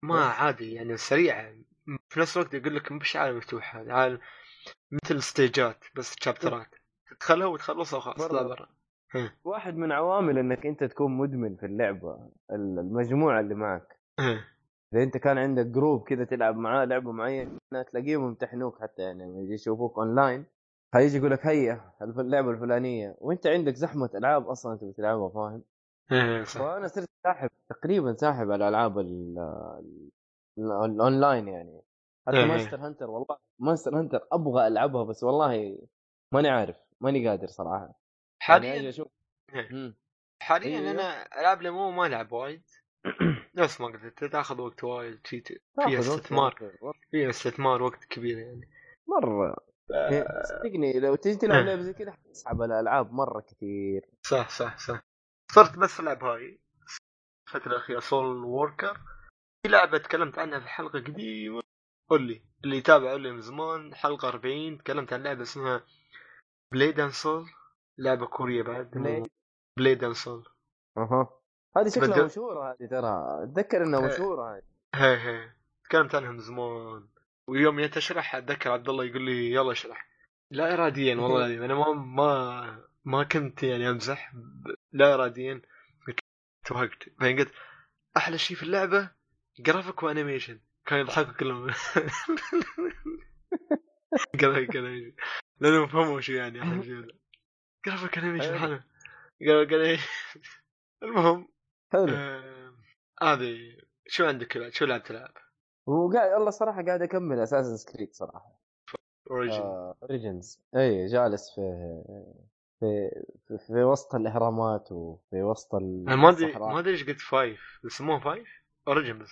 [0.02, 0.34] ما بس.
[0.36, 1.54] عادي يعني سريعة
[2.08, 4.18] في نفس الوقت يقول لك مش عالم مفتوح هذا عالم
[4.92, 6.74] مثل ستيجات بس تشابترات
[7.10, 8.42] تدخلها وتخلصها وخلاص برا.
[8.42, 8.68] لا برا
[9.14, 9.36] إيه.
[9.44, 13.93] واحد من عوامل إنك أنت تكون مدمن في اللعبة المجموعة اللي معك إيه.
[14.20, 17.58] إذا أنت كان عندك group كذا تلعب معاه لعبة معينة
[17.90, 20.44] تلاقيهم يمتحنوك حتى يعني لما يجي يشوفوك اونلاين
[20.94, 25.62] هيجي يقول لك هيا اللعبة الفلانية وأنت عندك زحمة ألعاب أصلا تبي تلعبها فاهم
[26.12, 29.38] إيه فانا صرت ساحب تقريبا ساحب على الالعاب ال-
[30.58, 31.80] ال- الاونلاين يعني
[32.26, 32.44] حتى إيه.
[32.44, 35.78] Monster Hunter والله Monster Hunter أبغى ألعبها بس والله
[36.32, 37.94] ماني عارف ماني قادر صراحة يعني
[38.40, 39.04] حاليا إيه.
[39.70, 39.94] مم.
[40.42, 40.90] حاليا أيوه.
[40.90, 42.62] أنا ألعاب ال MMO ما ألعب وايد
[43.56, 46.72] نفس ما قلت تاخذ وقت وايد فيها استثمار
[47.10, 48.68] فيها استثمار وقت كبير يعني
[49.08, 49.56] مره
[50.42, 55.00] صدقني لو تجي تلعب لعبه زي كذا حتسحب على الالعاب مره كثير صح صح صح
[55.52, 56.60] صرت بس العب هاي
[57.48, 59.00] الفترة الأخيرة SoulWorker
[59.62, 61.62] في لعبة تكلمت عنها في حلقة قديمة
[62.10, 65.82] قول لي اللي يتابع قول لي من زمان حلقة 40 تكلمت عن لعبة اسمها
[66.72, 67.50] Blade and Soul
[67.98, 69.26] لعبة كورية بعد Blade؟
[69.78, 70.48] Blade and Soul
[70.96, 71.43] أها
[71.76, 73.42] هذه شكلها بدل- مشهورة هذه ترى.
[73.44, 74.00] أتذكر إنها.
[74.00, 74.62] مشهورة هذه.
[74.94, 75.52] هي هي.
[75.84, 77.08] تكلمت عنها من زمان.
[77.48, 80.08] ويوم جيت اشرح أتذكر عبد الله يقول لي يلا اشرح.
[80.50, 84.32] لا اراديا والله أنا ما ما ما كنت يعني أمزح.
[84.92, 85.62] لا اراديا.
[86.06, 86.18] قلت
[86.64, 87.08] توهقت.
[87.20, 87.52] بعدين قلت
[88.16, 89.10] أحلى شيء في اللعبة
[89.60, 91.70] graphic و animation كانوا يضحكوا كلهم
[94.34, 95.16] graphic animation
[95.60, 97.06] لانهم فهموا شو يعني أحلى شيء
[97.86, 98.80] graphic animation حلو.
[99.40, 99.98] قال إيه.
[101.02, 101.48] المهم
[101.94, 102.74] حلو آه،
[103.22, 103.58] هذه
[104.06, 105.34] شو عندك بعد؟ شو لعبت تلعب؟
[105.86, 108.60] وقاعد والله صراحة قاعد أكمل Assassin's Creed صراحة
[109.30, 111.60] Origin Origins إي جالس في
[112.80, 113.10] في
[113.48, 116.52] في, في وسط الإهرامات وفي وسط أنا ما ادري.
[116.52, 118.48] ما أدري إيش قلت five يسموه five؟
[118.88, 119.30] Origin بس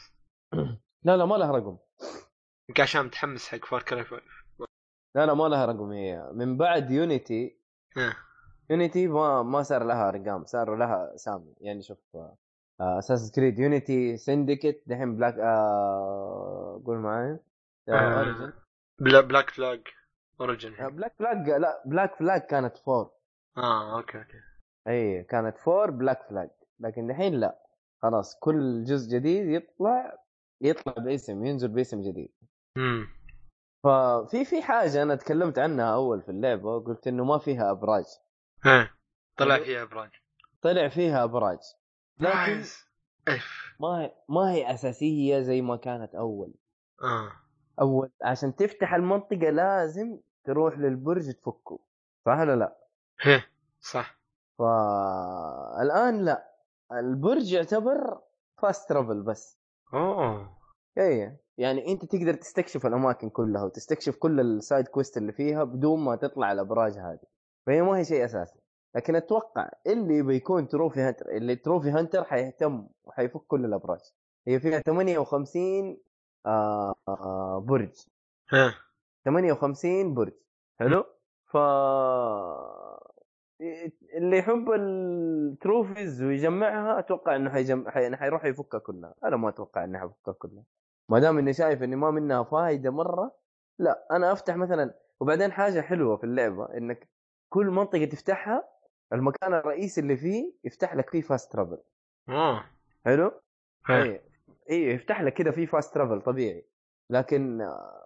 [1.06, 1.78] لا لا ما لها رقم
[2.68, 4.44] يمكن عشان متحمس حق Far Cry five
[5.16, 7.58] لا لا ما لها رقم هي من بعد Unity
[7.96, 8.16] آه.
[8.70, 11.98] Unity ما ما صار لها ارقام صار لها اسامي يعني شوف
[12.80, 17.38] Assassin's Creed Unity Syndicate دحين Black آه قول معي
[17.88, 18.18] آه.
[18.18, 18.52] Origin
[19.00, 19.80] بلا Black Flag
[20.40, 23.10] Origin Black Flag لا Black Flag كانت four
[23.56, 24.38] آه okay okay.
[24.88, 27.58] إي كانت four Black Flag لكن دحين لا.
[28.02, 30.18] خلاص كل جزء جديد يطلع
[30.60, 32.32] يطلع باسم ينزل باسم جديد.
[32.76, 33.06] امم
[33.84, 38.04] ففي في حاجة أنا تكلمت عنها أول في اللعبة قلت إنه ما فيها أبراج.
[38.64, 38.90] ها
[39.36, 39.58] طلع.
[39.58, 40.10] فيها أبراج.
[40.62, 41.58] طلع فيها أبراج.
[42.22, 42.60] لكن
[43.28, 46.54] اف ما هي ما هي أساسية زي ما كانت أول.
[47.02, 47.32] آه.
[47.80, 51.78] اول عشان تفتح المنطقة لازم تروح للبرج تفكه.
[52.26, 52.76] صح ولا لا؟
[53.20, 53.42] هي
[53.80, 54.18] صح.
[54.58, 56.52] فالآن لا.
[56.92, 58.20] البرج يعتبر
[58.62, 59.58] fast travel بس.
[59.94, 60.56] أوه.
[60.98, 66.04] اي يعني أنت تقدر تستكشف الأماكن كلها وتستكشف كل ال side quest اللي فيها بدون
[66.04, 67.26] ما تطلع الأبراج هذه.
[67.66, 68.61] فهي ما هي شيء أساسي.
[68.94, 74.00] لكن أتوقع اللي بيكون trophy hunter اللي trophy hunter حيهتم وحيفك كل الأبراج.
[74.48, 75.98] هي فيها 58
[76.46, 78.06] آه آه برج.
[78.52, 78.74] ها.
[79.24, 80.32] 58 برج.
[80.80, 81.04] حلو؟
[81.46, 81.56] ف
[84.16, 88.16] اللي يحب ال trophies ويجمعها أتوقع إنه حيجمع حي...
[88.16, 89.14] حيروح يفكها كلها.
[89.24, 90.64] أنا ما أتوقع اني حفكها كلها.
[91.08, 93.36] ما دام إني شايف إني ما منها فائده مرة
[93.78, 94.94] لا أنا أفتح مثلا.
[95.20, 97.08] وبعدين حاجة حلوة في اللعبة إنك
[97.48, 98.71] كل منطقة تفتحها
[99.12, 101.78] المكان الرئيسي اللي فيه يفتح لك فيه fast travel
[102.28, 102.64] آه.
[103.04, 103.32] حلو؟
[103.86, 104.02] ها.
[104.02, 104.20] اي
[104.70, 106.66] اي يفتح لك كذا في fast travel طبيعي.
[107.10, 108.02] لكن آه،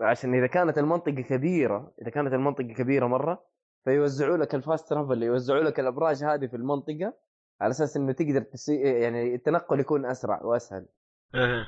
[0.00, 3.44] عشان إذا كانت المنطقة كبيرة إذا كانت المنطقة كبيرة مرة
[3.84, 7.14] فيوزعوا لك ال fast travel يوزعوا لك الأبراج هذه في المنطقة
[7.60, 8.80] على أساس إنه تقدر تسي...
[8.80, 10.86] يعني التنقل يكون أسرع وأسهل.
[11.34, 11.66] آه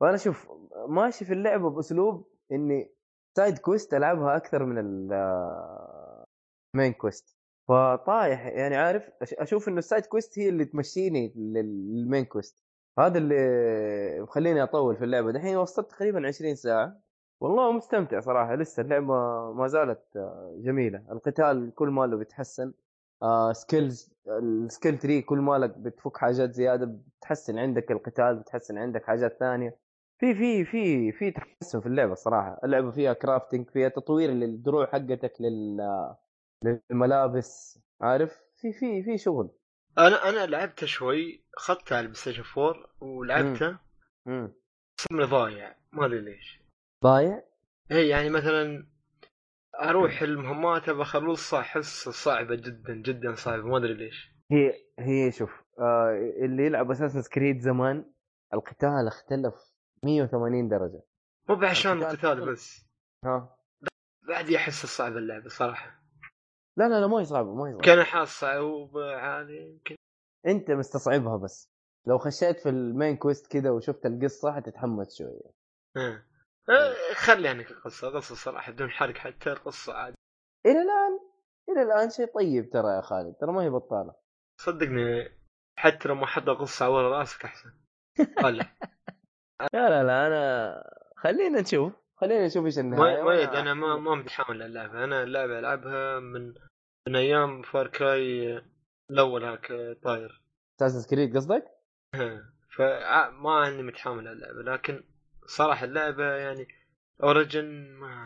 [0.00, 0.48] فانا شوف
[0.88, 2.94] ماشي في اللعبة بأسلوب إني
[3.36, 4.78] side quest ألعبها أكثر من
[6.76, 7.36] ال main quest
[7.68, 12.62] فطايح يعني عارف أشوف إنه ال side quest هي اللي تمشيني لل- لل main quest
[12.98, 15.32] هذا اللي مخليني أطول في اللعبة.
[15.32, 17.00] دحين وصلت تقريبا 20 ساعة.
[17.40, 18.54] والله مستمتع صراحة.
[18.54, 19.14] لسه اللعبة
[19.52, 20.02] ما زالت
[20.58, 21.02] جميلة.
[21.12, 22.72] القتال كل ماله بيتحسن
[23.22, 26.86] آه skills ال skill tree كل ما لك بتفك حاجات زيادة.
[27.20, 29.76] بتحسن عندك القتال بتحسن عندك حاجات ثانية.
[30.18, 35.32] في في في في تحسن في اللعبة الصراحه اللعبة فيها crafting فيها تطوير للدروع حقتك
[35.40, 35.80] لل
[36.64, 39.50] للملابس عارف؟ في في في شغل.
[39.98, 43.80] أنا أنا لعبتها شوي اخذتها على ال PlayStation 4 ولعبتها
[44.26, 44.52] امم
[45.00, 46.60] صمني ضايع ما أدري ليش.
[47.04, 47.42] ضايع؟
[47.92, 48.86] اي يعني مثلا
[49.82, 54.30] أروح المهمات ابى اخلصها أحس صعبة جدا جدا صعبة ما أدري ليش.
[54.50, 58.12] هي هي شوف آه اللي يلعب Assassin's Creed زمان
[58.54, 59.54] القتال اختلف
[60.04, 61.02] 180 درجة.
[61.48, 62.86] مو بعشان القتال بس.
[63.24, 63.56] ها؟
[64.28, 66.05] بعد احس صعبه اللعبة صراحة.
[66.78, 69.96] لا لا لا ما هي صعبه ما هي صعبه كان حاس صعوبه عادي يمكن.
[70.46, 71.68] انت مستصعبها بس.
[72.06, 75.50] لو خشيت في المين كويست كذا وشفت القصة حتتحمس شوية.
[75.96, 76.22] آه.
[76.68, 80.16] آه، خلي عنك القصة قصه صراحة بدون حرق حتى القصة عادي.
[80.66, 81.20] إلى الآن
[81.68, 84.14] إلى الآن شيء طيب ترى يا خالد ترى ما هي بطالة.
[84.60, 85.28] صدقني
[85.78, 87.70] حتى لو ما حط قصة على رأسك أحسن.
[89.74, 90.82] لا لا لا أنا
[91.16, 91.92] خلينا نشوف.
[92.16, 93.22] خلينا نشوف إيش النهاية.
[93.22, 96.54] ما أنا ما ما متحمل اللعبه أنا اللعبة ألعبها من
[97.08, 98.62] من أيام Far Cry
[99.10, 100.42] الأول Altair.
[100.80, 101.64] Assassin's Creed قصدك؟
[102.76, 105.04] فما أني متحامل على اللعبة لكن
[105.46, 106.68] صراحة اللعبة يعني
[107.22, 108.24] Origins ما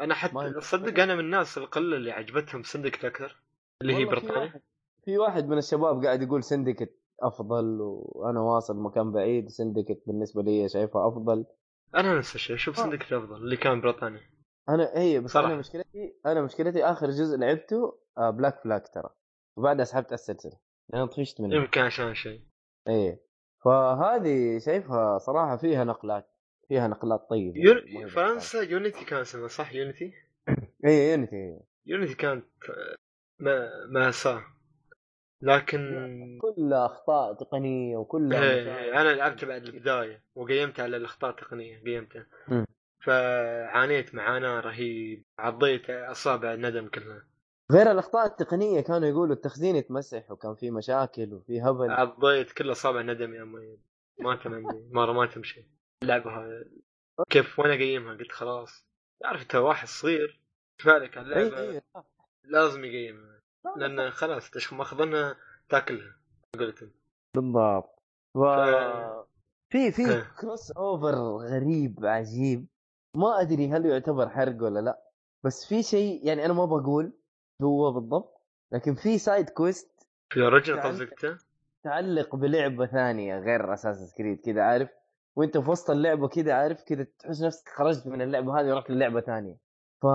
[0.00, 3.42] أنا حتى تصدق أنا من الناس القلة اللي عجبتهم Syndicate أكثر
[3.82, 4.60] اللي هي بريطانيا.
[5.04, 10.68] في واحد من الشباب قاعد يقول Syndicate أفضل وأنا واصل مكان بعيد Syndicate بالنسبة لي
[10.68, 11.46] شايفها أفضل.
[11.94, 12.82] أنا نفس الشيء أشوف آه.
[12.82, 14.20] Syndicate افضل اللي كان بريطانيا
[14.68, 15.48] أنا اي بس صراحة.
[15.48, 19.10] أنا مشكلتي أنا مشكلتي آخر جزء لعبته آه، Black Flag ترى.
[19.56, 20.58] وبعدها سحبت السلسلة.
[20.88, 22.40] لأن طفشت منه يمكن عشان شيء
[22.88, 23.18] اي
[23.64, 26.30] فهذه شايفها صراحة فيها نقلات
[26.68, 27.56] فيها نقلات طيبة.
[27.56, 28.08] هي Un...
[28.08, 30.12] فرنسا Unity كان اسمها صح؟ Unity
[30.86, 32.94] اي يونيتي يونيتي كانت آه،
[33.38, 34.44] ما مأساة
[35.42, 38.78] لكن كلها أخطاء تقنية وكلها إيه،.
[38.78, 42.26] إيه، أنا لعبت بعد البداية وقيمت على الأخطاء التقنية قيمتها.
[43.00, 47.26] فعانيت معاناة رهيب عضيت أصابع الندم كلها.
[47.72, 51.90] غير الأخطاء التقنية كانوا يقولوا التخزين يتمسح وكان في مشاكل وفي هبل.
[51.90, 53.78] عضيت كل أصابع الندم يا مي
[54.18, 55.66] ما عندي مرة ما تمشي.
[56.02, 56.64] اللعبة
[57.30, 58.86] كيف وأنا قيمها؟ قلت خلاص.
[59.20, 60.40] تعرف انت واحد صغير.
[60.78, 61.82] فالك على اللعبة؟
[62.44, 63.39] لازم يقيمها.
[63.76, 65.36] لأن خلاص تش ماخذنها
[65.68, 66.16] تاكلها
[66.58, 66.90] قلت.
[67.34, 68.02] بالضبط
[68.34, 68.44] و...
[69.72, 70.32] في في إيه.
[70.40, 72.66] كروس اوفر غريب عجيب
[73.16, 75.02] ما أدري هل يعتبر حرق ولا لأ
[75.44, 77.12] بس في شيء يعني أنا ما بقول
[77.62, 78.40] هو بالضبط
[78.72, 80.92] لكن في سايد كويست في اوريجن تعال.
[80.92, 81.38] قصدك؟
[81.82, 84.90] تعلق بلعبة ثانية غير Assassin's Creed كذا عارف
[85.36, 89.20] وأنت في وسط اللعبة كذا عارف كذا تحس نفسك خرجت من اللعبة هذه ورحت للعبة
[89.20, 89.56] ثانية
[90.02, 90.06] ف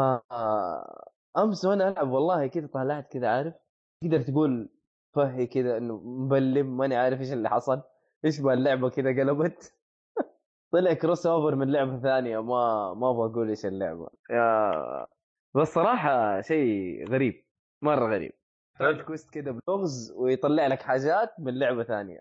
[1.37, 3.53] أمس وأنا ألعب والله كذا طلعت كذا عارف؟
[4.01, 4.69] تقدر تقول
[5.15, 7.81] فهي كذا إنه مبلم ماني عارف إيش اللي حصل
[8.25, 9.73] إيش بقى اللعبة كذا قلبت.
[10.71, 14.07] طلع crossover من لعبة ثانية ما ما بقول إيش اللعبة.
[14.29, 15.07] يا
[15.55, 17.45] بس صراحة شيء غريب
[17.81, 18.31] مرة غريب.
[18.79, 19.01] side.
[19.01, 22.19] quest كذا بلغز ويطلع لك حاجات من لعبة ثانية.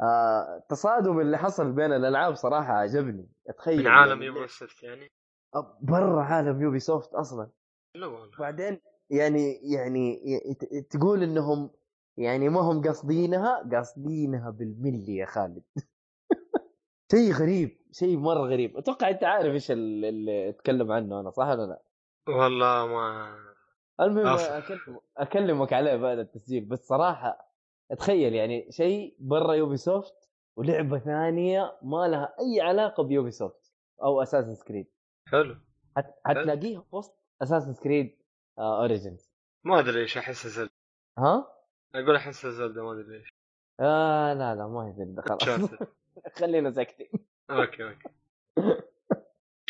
[0.00, 5.10] آه التصادم اللي حصل بين الألعاب صراحة عجبني اتخيل من عالم Ubisoft يعني؟
[5.82, 7.50] برا عالم Ubisoft أصلا.
[8.38, 8.80] بعدين
[9.10, 10.20] يعني يعني
[10.90, 11.70] تقول إنهم
[12.16, 15.62] يعني ما هم قاصدينها قاصدينها بالملي يا خالد.
[17.12, 18.76] شيء غريب شيء مرة غريب.
[18.76, 21.82] أتوقع أنت عارف إيش ال- اللي أتكلم عنه أنا صح ولا لا؟
[22.28, 23.36] والله ما
[24.00, 24.26] المهم.
[24.38, 26.64] أكلم أكلمك عليه بعد التسجيل.
[26.64, 27.52] بس صراحة
[27.98, 34.64] تخيل يعني شيء برا Ubisoft ولعبة ثانية ما لها أي علاقة ب Ubisoft أو Assassin's
[34.64, 34.86] Creed
[35.26, 35.56] حلو.
[36.24, 38.16] حتلاقيها في وسط Assassin's Creed
[38.58, 39.30] Origins
[39.64, 40.70] ما أدري ليش أحس Zelda.
[41.18, 41.52] ها؟
[41.94, 43.28] أقول أحس Zelda ما أدري ليش
[43.80, 45.70] آه لا لا ما هي Zelda خلاص.
[46.38, 47.08] خلينا ساكتين.
[47.50, 48.08] Okay okay.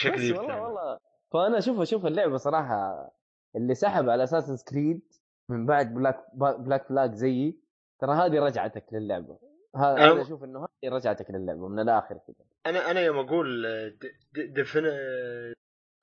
[0.00, 0.98] شكلي والله والله.
[1.32, 3.10] فأنا أشوف أشوف اللعبة صراحة
[3.56, 5.02] اللي سحب على Assassin's Creed
[5.48, 7.60] من بعد Black Black Flag زيي
[8.00, 9.38] ترى هذه رجعتك للعبة.
[9.76, 13.66] هذا أشوف إنه هذه رجعتك للعبة من الآخر كذا أنا أنا يوم أقول
[14.34, 14.84] دفن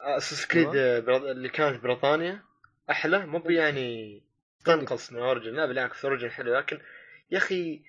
[0.03, 2.41] Assassin's Creed اللي كانت بريطانيا
[2.89, 4.23] أحلى مو يعني
[4.65, 6.79] تنقص من Origins لا بالعكس Origins حلو لكن
[7.31, 7.83] يا أخي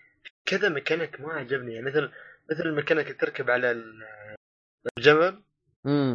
[0.47, 1.75] كذا ميكانيك ما عجبني.
[1.75, 2.11] يعني مثل
[2.51, 4.05] مثل الميكانيك اللي تركب على ال-
[4.99, 5.43] الجمل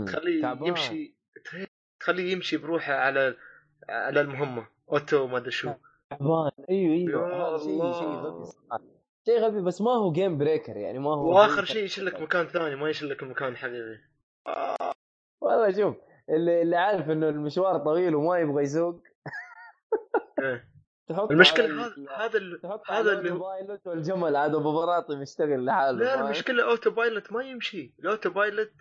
[0.06, 0.42] تخليه.
[0.68, 1.16] يمشي
[2.00, 3.36] تخليه يمشي بروحه على
[3.90, 4.68] على المهمة.
[4.92, 5.74] auto ما أدري شو.
[6.10, 6.52] تعبان.
[6.70, 7.58] أيوه أيوه.
[7.58, 8.08] شيء.
[8.08, 8.52] غبي.
[9.26, 12.76] شيء غبي بس ما هو game breaker يعني ما هو وآخر شيء يشلك مكان ثاني
[12.76, 14.00] ما يشلك المكان الحقيقي
[15.50, 15.96] والله شوف
[16.30, 19.02] اللي, اللي عارف إنه المشوار طويل وما يبغى يسوق
[20.40, 20.70] إيه.
[21.10, 21.84] تحط المشكلة على
[22.18, 26.64] هذا هذا هذا اللي هو- pilot والجمل عاد أبو براطي مشتغل لحاله لا فاهم؟ المشكلة
[26.64, 28.72] auto pilot ما يمشي ال auto pilot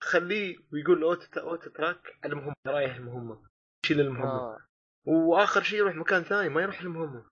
[0.00, 3.42] خليه ويقول auto auto track المهمة رايح المهمة
[3.84, 4.58] يشيل المهمة آه.
[5.06, 7.24] وآخر شيء يروح مكان ثاني ما يروح المهمة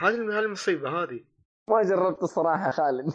[0.00, 1.24] هذه المصيبة هذه
[1.68, 3.12] ما جربت الصراحة يا خالد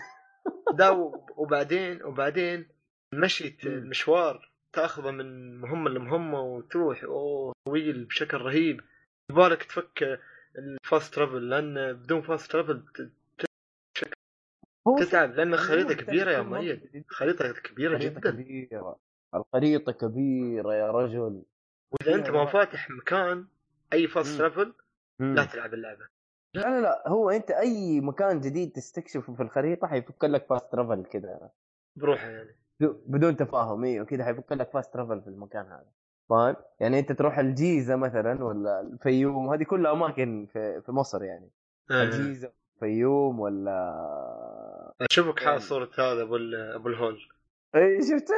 [0.74, 0.90] دا
[1.38, 2.68] وبعدين وبعدين
[3.14, 3.72] مشي مم.
[3.72, 8.82] المشوار تاخذه من مهمة لمهمة وتروح أوه طويل بشكل رهيب.
[9.32, 10.20] يبالك تفك
[10.58, 12.84] ال fast travel لأن بدون fast travel
[15.00, 17.04] تتعب لأن خريطة أيوه، كبيرة يا مؤيد.
[17.08, 18.32] خريطة كبيرة خريطة جدا.
[18.32, 19.00] كبيرة.
[19.36, 21.44] الخريطة كبيرة يا رجل.
[21.92, 23.48] وإذا أنت ما فاتح مكان
[23.94, 24.38] أي fast.
[24.38, 24.74] travel
[25.20, 25.46] لا.
[25.46, 26.08] تلعب اللعبة.
[26.54, 31.06] لا لا لا هو أنت أي مكان جديد تستكشفه في الخريطة حيفك لك fast travel
[31.06, 31.50] كذا
[31.96, 32.56] بروحه يعني.
[32.80, 35.92] بدون تفاهم أيوه كذا حيفك لك fast travel في المكان هذا
[36.30, 41.52] فاهم؟ يعني أنت تروح الجيزة مثلا ولا الفيوم هذه كلها أماكن في, في مصر يعني
[41.92, 42.04] آه.
[42.04, 45.54] الجيزة الفيوم ولا أشوفك يعني.
[45.54, 46.36] حاط صوره هذا أبو
[46.76, 47.20] أبو الهول
[47.76, 48.30] اي شفت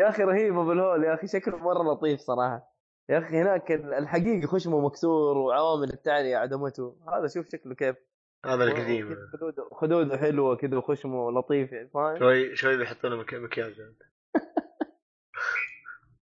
[0.00, 2.76] يا أخي رهيب أبو الهول يا أخي شكله مرة لطيف صراحة
[3.08, 7.96] يا أخي هناك الحقيقي خشمه مكسور وعوامل التعرية عدمته هذا شوف شكله كيف
[8.44, 9.16] هذا القديم.
[9.32, 13.80] خدوده خدوده حلوة كذا وخشمه لطيف يعني فاهم؟ شوي شوي بيحط له مك- مكياج.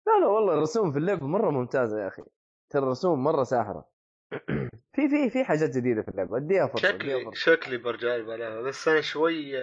[0.08, 2.24] لا لا والله الرسوم في اللعبة مرة ممتازة يا أخي.
[2.70, 3.90] ترى الرسوم مرة ساحرة.
[4.96, 6.38] في في في حاجات جديدة في اللعبة.
[6.38, 7.36] أديها فرصة شكلي فرصة.
[7.40, 9.54] شكلي برجع عليها بس أنا شوي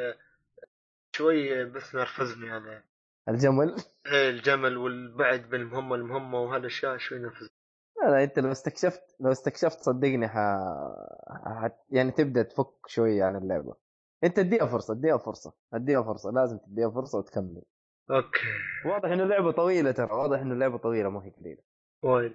[1.16, 2.82] شوي بس نرفزني هذا.
[3.28, 3.76] الجمل؟
[4.07, 7.49] إيه، الجمل والبعد بين المهمة لمهمه وهالأشياء شوي نرفز
[8.07, 10.35] لا لا انت لو استكشفت لو استكشفت صدقني ح...
[11.45, 11.69] ح...
[11.91, 13.75] يعني تبدأ تفك شوية عن اللعبة.
[14.25, 17.63] انت اديها فرصة اديها فرصة اديها فرصة لازم تديها فرصة وتكمل.
[18.11, 18.39] أوكي.
[18.87, 21.63] واضح إنه اللعبة طويلة ترى واضح إنه اللعبة طويلة ما هي قليلة.
[22.03, 22.35] وايد.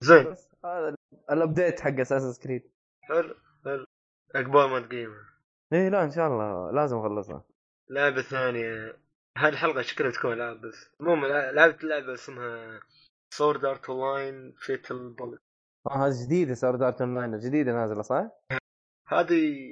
[0.00, 0.26] زين.
[0.64, 0.96] هذا ال-
[1.30, 2.62] ال update حق Assassin's Creed
[3.02, 3.86] حلو حلو.
[4.34, 5.16] عقبال ما تقيمه.
[5.72, 6.70] إيه لا إن شاء الله.
[6.70, 7.44] لازم أخلصها.
[7.90, 8.96] لعبة ثانية.
[9.38, 10.90] هذه الحلقة شكلها تكون العاب بس.
[11.00, 12.80] المهم لع- لعبت لعبة اسمها
[13.34, 15.40] Sword Art Online Fatal Bullet
[15.86, 18.30] آه هذه جديدة Sword Art Online جديدة نازلة صح؟
[19.08, 19.68] هذه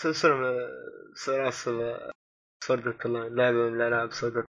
[0.00, 0.68] سلسلة من
[1.14, 1.98] سلاسل
[2.64, 4.46] Sword Art Online لعبة من الألعاب Sword Art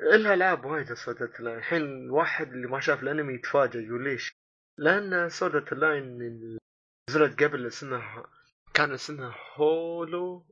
[0.00, 4.32] لها العاب وايد Sword Art Online الحين الواحد اللي ما شاف الأنمي يتفاجئ يقول ليش؟
[4.78, 6.58] لأن Sword Art Online
[7.10, 8.26] نزلت قبل اسمها
[8.74, 10.44] كان اسمها Hollow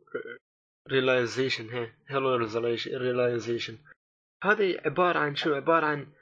[0.89, 2.47] Realization هي Hollow
[2.87, 3.79] Realization
[4.45, 6.13] هذه عبارة عن شو؟ عبارة عن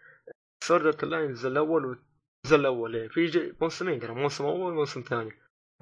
[0.69, 1.99] Sword Art Online الجزء الأول
[2.53, 3.09] الأول إيه.
[3.09, 5.31] في موسمين ترى موسم أول وموسم ثاني.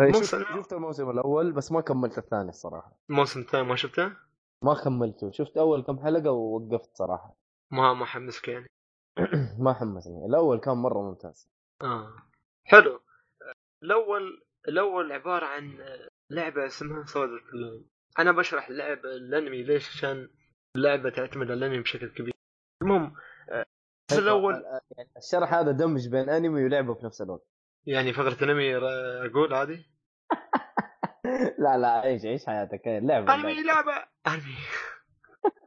[0.01, 2.93] إيه، موسم- شفت, الموسم الأول بس ما كملت الثاني الصراحة.
[3.11, 4.17] الموسم الثاني ما شفته؟
[4.63, 5.31] ما كملته.
[5.31, 7.37] شفت أول كم حلقة ووقفت صراحة.
[7.71, 8.67] ما ما حمسك يعني.
[9.65, 10.27] ما حمسني.
[10.27, 11.49] الأول كان مرة ممتاز.
[11.83, 12.13] آه.
[12.65, 13.01] حلو.
[13.83, 15.79] الأول الأول عبارة عن
[16.31, 17.85] لعبة اسمها Sword Art Online
[18.19, 20.29] أنا بشرح اللعبه الأنمي ليش؟ عشان
[20.77, 22.35] اللعبة تعتمد على الأنمي بشكل كبير.
[22.83, 23.15] المهم
[23.51, 23.67] آه،
[24.13, 24.55] الأول؟
[24.97, 27.47] يعني الشرح هذا دمج بين أنمي ولعبة في نفس الوقت.
[27.87, 29.85] يعني فقرة أنمي أقول هذه
[31.59, 32.87] لا لا عيش عيش حياتك.
[32.87, 34.07] إيه، لعبة أنمي لعبة.
[34.27, 34.57] أنمي.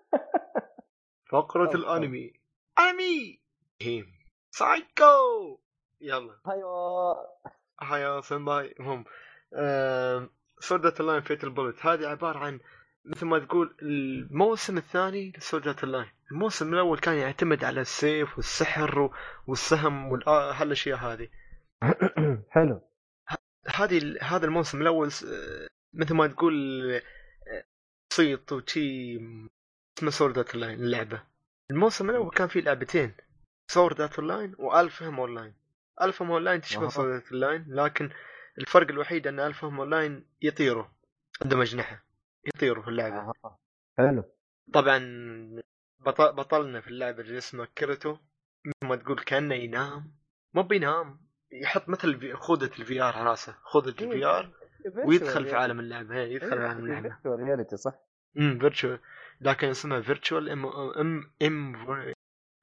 [1.31, 1.79] فقرة طب، طب.
[1.79, 2.33] الأنمي.
[2.79, 3.41] أنمي.
[3.81, 4.05] هيم.
[4.51, 5.59] سايكو.
[6.01, 6.39] يلا.
[6.49, 7.15] أيوه
[7.81, 8.75] هيا 先輩.
[8.79, 9.05] المهم
[10.59, 12.59] Sword Art Online Fatal Bullet هذه عبارة عن
[13.09, 18.37] مثل ما تقول الموسم الثاني ل Sword Art Online الموسم الأول كان يعتمد على السيف
[18.37, 19.09] والسحر
[19.47, 21.27] والسهم وهالأشياء هذه.
[22.55, 22.81] حلو.
[23.75, 25.25] هذه هذا الموسم الأول س-
[25.93, 26.53] مثل ما تقول
[26.91, 27.63] آه،
[28.11, 29.15] بسيط وشي
[29.97, 31.23] اسمه Sword Art Online اللعبة.
[31.71, 33.13] الموسم الأول كان فيه لعبتين
[33.71, 35.53] Sword Art Online و ALfheim Online
[36.01, 36.89] ALfheim Online تشبه.
[36.89, 38.09] Sword Art Online لكن
[38.57, 40.85] الفرق الوحيد أن ALfheim Online يطيروا
[41.41, 42.03] عندهم أجنحة.
[42.45, 43.15] يطيروا في اللعبة.
[43.15, 43.59] آه.
[43.97, 44.23] حلو.
[44.73, 44.99] طبعا
[45.99, 48.17] بطل بطلنا في اللعبة اللي اسمه Kirito.
[48.65, 50.15] مثل ما تقول كأنه ينام.
[50.53, 51.21] مو بينام
[51.51, 53.55] يحط مثل خوذة ال VR على راسه.
[53.63, 54.53] خوذة الفي ار
[55.05, 56.15] ويدخل في عالم اللعبة.
[56.15, 57.17] هي يدخل في عالم اللعبة.
[57.25, 57.93] reality صح؟
[58.37, 58.99] امم virtual
[59.41, 61.75] لكن اسمها virtual ام ام ام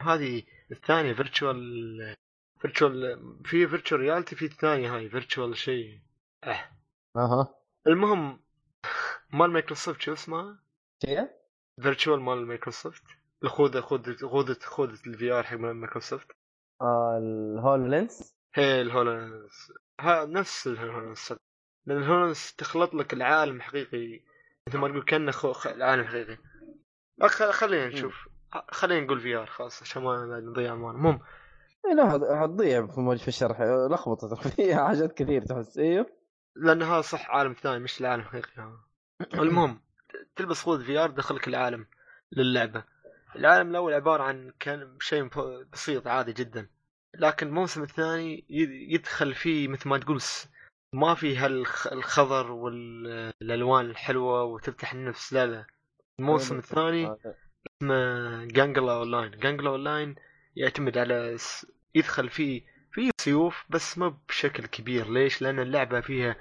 [0.02, 2.16] هذه الثانية virtual
[2.60, 6.00] virtual في virtual reality في الثانية هاي virtual شيء.
[6.44, 6.70] أه.
[7.16, 7.54] أها.
[7.86, 8.40] المهم
[9.30, 10.58] مال مايكروسوفت شو اسمها؟
[11.06, 11.28] شيء
[11.82, 13.02] virtual مال مايكروسوفت
[13.44, 16.26] الخوذه خوذه خوذه خوذة ال VR حق مايكروسوفت
[16.82, 21.34] آه ال HoloLens هي ال HoloLens ها نفس ال HoloLens
[21.86, 24.20] لأن ال HoloLens تخلط لك العالم حقيقي.
[24.68, 25.52] مثل ما تقول كأنه خو...
[25.52, 26.38] خ- العالم حقيقي.
[27.22, 27.42] أخ...
[27.50, 28.28] خلينا نشوف.
[28.70, 31.20] خلينا نقول VR خلاص عشان ما نضيع امانه المهم.
[31.86, 33.60] إيه لا حتضيع في الشرح.
[33.90, 35.78] لخبطت فيها حاجات كثير تحس.
[35.78, 36.06] إيوه.
[36.56, 38.78] لأن هذا صح عالم ثاني مش العالم الحقيقي.
[39.34, 39.80] المهم
[40.36, 41.86] تلبس خوذة VR دخلك العالم
[42.32, 42.84] للعبة.
[43.36, 45.28] العالم الأول عبارة عن كان شيء
[45.72, 46.68] بسيط عادي جدا.
[47.14, 48.44] لكن الموسم الثاني
[48.90, 50.20] يدخل فيه مثل ما تقول
[50.92, 55.32] ما في هالخضر والألوان الحلوة وتفتح النفس.
[55.32, 55.66] لا لا.
[56.20, 56.58] الموسم.
[56.58, 57.18] الثاني آه،
[57.82, 60.14] اسمه Gun Gale Online Gun Gale Online
[60.56, 61.66] يعتمد على س...
[61.94, 62.62] يدخل فيه
[62.92, 65.10] فيه سيوف بس ما بشكل كبير.
[65.10, 66.36] ليش؟ لأن اللعبة فيها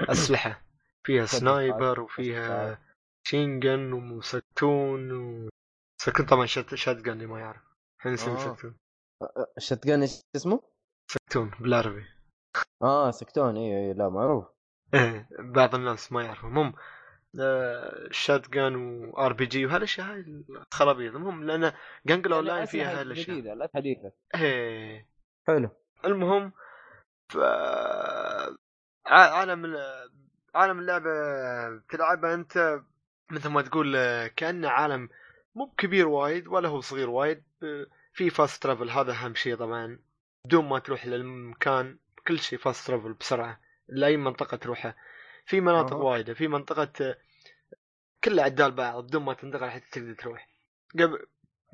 [0.00, 0.62] أسلحة.
[1.06, 2.78] فيها sniper وفيها
[3.26, 5.48] machine gun وسكتون و...
[6.02, 7.62] سكتون طبعا shot shotgun اللي ما يعرف.
[8.00, 8.54] إحنا نسمي آه.
[8.54, 8.76] سكتون
[9.56, 10.62] ال shotgun إيش اسمه؟
[11.10, 12.04] سكتون بالعربي.
[12.82, 13.56] آه سكتون.
[13.56, 14.44] اي اي لا معروف.
[14.94, 16.74] إيه بعض الناس ما يعرفوا المهم
[18.10, 18.74] شات جان
[19.14, 21.14] وار بي جي وهالأشياء هاي الخرابيط.
[21.14, 21.72] المهم لأن
[22.06, 23.26] جانجل اون لاين يعني فيها هالأشياء.
[23.38, 25.08] جديدة لا حديثه إيه.
[25.46, 25.70] حلو.
[26.04, 26.52] المهم
[27.32, 27.36] ف
[29.06, 30.21] عالم ال-
[30.54, 31.10] عالم اللعبة
[31.88, 32.80] تلعبها أنت
[33.30, 35.08] مثل ما تقول آه، كأنه عالم
[35.54, 37.42] مو كبير وايد ولا هو صغير وايد.
[37.62, 39.98] آه، في فاست ترافل هذا أهم شيء طبعا.
[40.46, 44.96] بدون ما تروح للمكان كل شيء فاست ترافل بسرعة لأي منطقة تروحها.
[45.46, 46.02] في مناطق أها.
[46.02, 47.16] وايدة في منطقة آه،
[48.24, 50.48] كلها عدال بعض بدون ما تنتقل حتى تقدر تروح.
[50.94, 51.26] قبل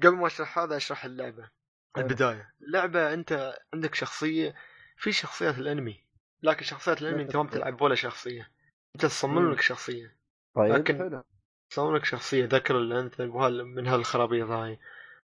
[0.02, 1.50] قبل ما أشرح هذا أشرح اللعبة.
[1.98, 2.54] البداية.
[2.60, 4.54] اللعبة أنت عندك شخصية
[4.96, 6.04] في شخصيات الأنمي
[6.42, 8.50] لكن شخصيات الأنمي أنت ما بتلعب ولا شخصية.
[8.94, 9.52] انت تصمم مم.
[9.52, 10.16] لك شخصية.
[10.56, 11.24] طيب لكن- حلو.
[11.70, 14.78] تصمم لك شخصية ذكر الانثى وهال- من هالخرابيط هاي.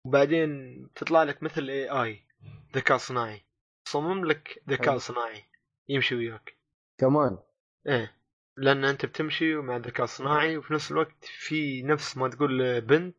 [0.06, 0.48] وبعدين
[0.94, 2.24] تطلع لك مثل AI
[2.74, 3.44] ذكاء صناعي.
[3.84, 4.98] تصمم لك ذكاء.
[4.98, 5.44] صناعي
[5.88, 6.56] يمشي وياك.
[7.00, 7.38] كمان؟
[7.86, 8.16] إيه.
[8.56, 13.16] لأن أنت بتمشي مع ذكاء صناعي وفي نفس الوقت في نفس ما تقول بنت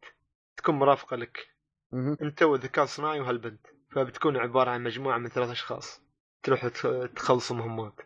[0.57, 1.47] تكون مرافقة لك.
[1.91, 2.17] مهم.
[2.21, 3.67] أنت والذكاء الصناعي وهالبنت.
[3.91, 6.01] فبتكون عبارة عن مجموعة من ثلاث أشخاص.
[6.43, 6.67] تروح
[7.15, 8.01] تخلصوا مهمات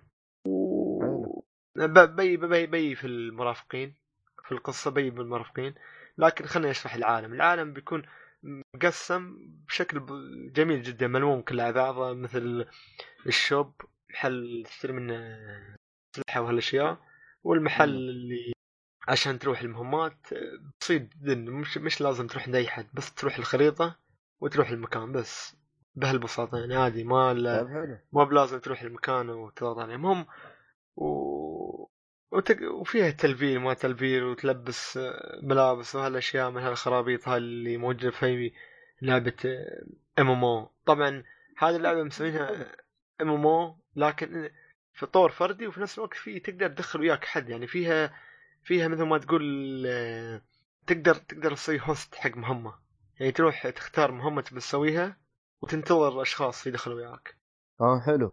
[1.77, 3.95] بي بي بي في المرافقين
[4.45, 5.73] في القصة بي بالمرافقين
[6.17, 8.03] لكن خليني أشرح العالم العالم بيكون
[8.75, 10.05] مقسم بشكل
[10.53, 12.65] جميل جدا ملموم كله على بعضه مثل
[13.27, 13.73] الشوب
[14.09, 15.37] محل تشتري منه
[16.15, 16.97] اسلحه وهالأشياء
[17.43, 17.89] والمحل.
[17.89, 18.53] اللي
[19.07, 20.17] عشان تروح المهمات
[20.81, 23.95] بسيط جدا مش مش لازم تروح عند أي حد بس تروح الخريطة
[24.41, 25.55] وتروح المكان بس
[25.95, 30.25] بهالبساطة يعني عادي ما طيب ما بلازم تروح المكان وتضغط عليه المهم
[30.95, 31.07] و...
[32.31, 32.71] وتق...
[32.71, 38.51] وفيها تلفيل ما تلفيل وتلبس آه، ملابس وهالأشياء من هالخرابيط هاي اللي موجودة في
[39.01, 39.33] لعبة
[40.19, 41.23] MMO طبعا
[41.57, 42.75] هذه اللعبة مسوينها
[43.21, 44.49] MMO لكن
[44.93, 47.49] في طور فردي وفي نفس الوقت في تقدر تدخل وياك حد.
[47.49, 48.13] يعني فيها
[48.63, 50.41] فيها مثل ما تقول آه،
[50.87, 52.73] تقدر تقدر تسوي host حق مهمة.
[53.19, 55.17] يعني تروح تختار مهمة تبي تسويها
[55.61, 57.37] وتنتظر أشخاص يدخلوا وياك.
[57.81, 58.31] آه حلو.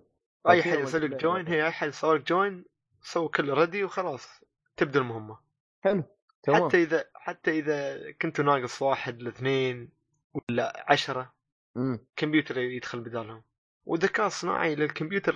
[0.49, 1.47] أي حد يسوي لك join.
[1.47, 2.65] هي أي حد يسوي لك join
[3.05, 4.41] سوي كله ردي وخلاص
[4.77, 5.39] تبدأ المهمة
[5.81, 6.05] حلو
[6.43, 9.89] تمام حتى إذا حتى إذا كنتوا ناقص واحد لاثنين
[10.35, 11.35] ولا عشرة
[11.75, 12.07] مم.
[12.17, 13.43] كمبيوتر يدخل بدالهم
[13.85, 15.35] والذكاء الصناعي للكمبيوتر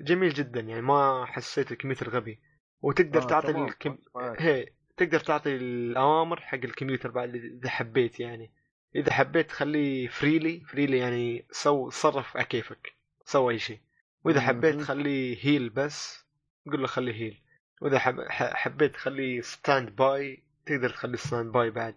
[0.00, 2.40] جميل جدا يعني ما حسيت الكمبيوتر غبي
[2.82, 3.50] وتقدر آه، تعطي.
[3.50, 3.98] الكم...
[4.14, 4.42] معك.
[4.42, 4.66] هي
[4.96, 8.52] تقدر تعطي الأوامر حق الكمبيوتر بعد إذا حبيت يعني
[8.96, 12.92] إذا حبيت تخليه freely freely يعني سو صرف على كيفك
[13.24, 13.80] سوي أي شيء
[14.24, 14.40] وإذا.
[14.40, 16.24] حبيت تخليه heal بس
[16.66, 17.42] قول له خليه heal
[17.80, 17.98] وإذا
[18.38, 21.94] حبيت تخليه stand by تقدر تخليه stand by بعد.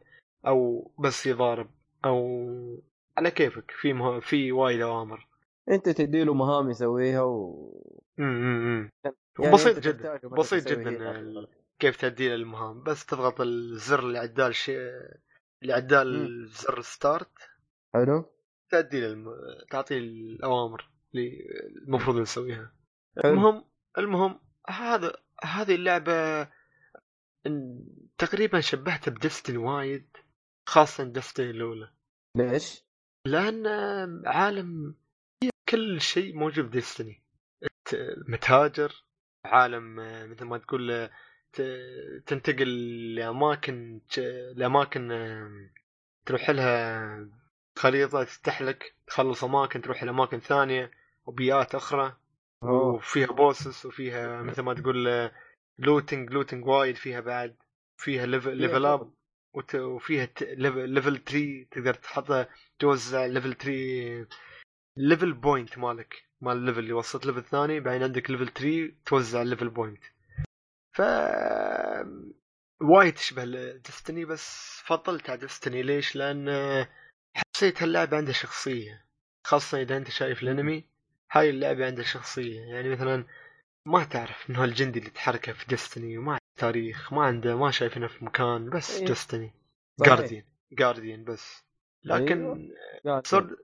[0.47, 1.69] أو بس يضارب.
[2.05, 2.83] أو
[3.17, 3.71] على كيفك.
[3.71, 4.19] في مه...
[4.19, 5.27] في وايد أوامر.
[5.69, 7.69] أنت تدي له مهام يسويها و
[8.19, 8.89] امم
[9.39, 10.17] يعني بسيط جدا.
[10.17, 11.47] بسيط جدا
[11.79, 12.83] كيف تأدي المهام.
[12.83, 14.79] بس تضغط الزر اللي عدال شيء
[15.61, 17.31] اللي عدال زر ستارت
[17.93, 18.25] حلو.
[18.69, 19.35] تأدي للم...
[19.71, 21.47] تعطي الأوامر اللي
[21.87, 22.71] المفروض نسويها.
[23.25, 23.63] المهم
[23.97, 24.39] المهم
[24.69, 26.47] هذا هذه اللعبة
[28.17, 30.17] تقريبا شبهتها بدستني وايد
[30.65, 31.91] خاصة دستني الأولى
[32.37, 32.83] ليش؟
[33.25, 33.67] لأن
[34.25, 34.95] عالم
[35.69, 37.23] كل شيء موجود بديستني
[38.27, 39.03] متاجر
[39.45, 39.95] عالم
[40.31, 41.09] مثل ما تقول
[42.25, 44.01] تنتقل لأماكن
[44.55, 45.09] لأماكن
[46.25, 47.29] تروح لها
[47.75, 50.91] خريطة تفتح لك تخلص أماكن تروح لأماكن ثانية
[51.25, 52.17] وبيئات أخرى.
[52.63, 55.29] وفيها bosses وفيها مثل ما تقول
[55.79, 57.55] looting looting وايد فيها بعد.
[57.97, 59.13] فيها level level up
[59.75, 62.49] وفيها level level tree تقدر تحطها
[62.79, 64.27] توزع level tree
[64.97, 67.79] level point مالك مال ال level اللي وصلت level ثاني.
[67.79, 70.03] بعدين عندك level tree توزع ال level point
[70.95, 71.01] ف
[72.81, 76.49] وايد تشبه Destiny بس فضلت على Destiny ليش؟ لأن
[77.35, 79.05] حسيت هاللعبة عندها شخصية
[79.45, 80.92] خاصة إذا أنت شايف الأنمي.
[81.33, 83.25] هاي اللعبة عندها شخصية يعني مثلا
[83.85, 88.07] ما تعرف إنه الجندي اللي تحركه في Destiny وما عنده تاريخ ما عنده ما شايفينه
[88.07, 89.05] في مكان بس إيه.
[89.05, 89.53] Destiny.
[90.05, 91.63] guardian guardian بس.
[92.03, 92.69] لكن
[93.05, 93.21] أيوة.
[93.25, 93.57] Sword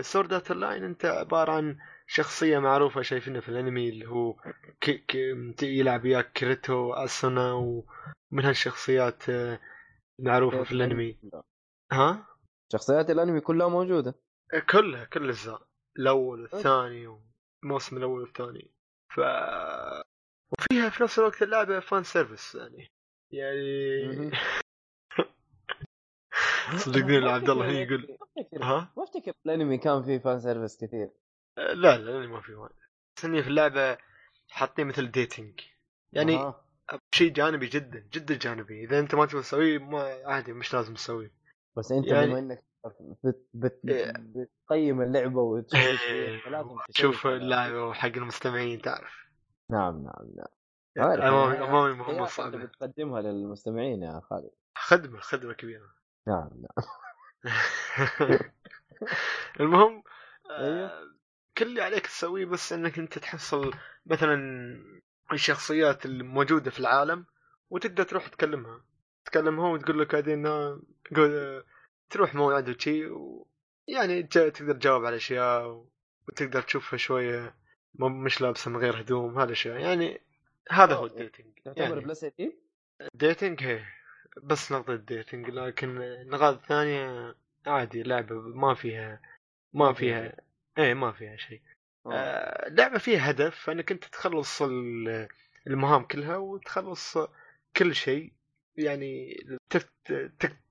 [0.00, 4.36] Sword Art Online أنت عبارة عن شخصية معروفة شايفينها في الأنمي اللي هو
[4.80, 9.60] كي كي يلعب وياك كريتو أسونا ومن هالشخصيات آه،
[10.20, 11.18] المعروفه في الأنمي.
[11.92, 12.26] ها؟
[12.72, 14.14] شخصيات الأنمي كلها موجودة.
[14.70, 15.66] كلها كل الاجزاء
[15.98, 17.18] الأول والثاني
[17.64, 18.70] الموسم الأول والثاني.
[19.14, 19.20] ف
[20.52, 22.92] وفيها في نفس الوقت اللعبه fan service يعني.
[23.32, 24.30] يعني
[26.84, 28.18] صدقني عبد الله هي يقول
[28.62, 31.10] ها؟ ما افتكر الأنمي كان فيه fan service كثير.
[31.56, 32.76] لا لا الأنمي ما فيه وايد.
[33.16, 33.98] بس إني في اللعبة
[34.50, 35.60] حاطين مثل dating
[36.12, 36.64] يعني أه.
[37.14, 38.84] شيء جانبي جدا جدا جانبي.
[38.84, 41.32] إذا أنت ما تبغى تسويه ما عادي مش لازم تسويه.
[41.76, 42.26] بس أنت يعني...
[42.26, 42.64] بما إنك
[43.24, 43.48] بت...
[43.54, 43.80] بت...
[43.88, 44.12] إيه.
[44.18, 47.36] بتقيم اللعبة وتشوف إيه.
[47.36, 49.26] اللعبة وحق المستمعين تعرف.
[49.70, 50.46] نعم نعم نعم.
[50.98, 54.50] امامي أمامي مهمه صعبه بتقدمها للمستمعين يا خالد.
[54.74, 55.94] خدمة خدمة كبيرة.
[56.26, 56.84] نعم نعم.
[59.60, 60.02] المهم
[60.50, 60.86] أيوه.
[60.86, 61.02] آه،
[61.58, 63.74] كل اللي عليك تسويه بس إنك أنت تحصل
[64.06, 64.36] مثلا
[65.32, 67.26] الشخصيات الموجودة في العالم
[67.70, 68.84] وتقدر تروح تكلمها.
[69.24, 70.34] تكلمها وتقول لك هذه
[72.10, 73.46] تروح موعد وشي و...
[73.88, 75.86] يعني تقدر تجاوب على أشياء
[76.28, 77.54] وتقدر تشوفها شوية
[77.98, 79.72] مش لابسة من غير هدوم هذا الشيء.
[79.72, 80.20] يعني
[80.70, 81.46] هذا هو الديتنج.
[81.66, 82.26] يعني plus
[83.14, 83.84] dating هي
[84.42, 85.98] بس نقطة ال dating لكن
[86.28, 87.34] نقاط ثانية
[87.66, 89.20] عادي لعبة ما فيها
[89.72, 90.36] ما فيها
[90.78, 91.60] إيه ما فيها شيء.
[92.06, 92.68] آه.
[92.68, 94.62] لعبة فيها هدف انك أنت تخلص
[95.66, 97.18] المهام كلها وتخلص
[97.76, 98.32] كل شيء.
[98.76, 99.36] يعني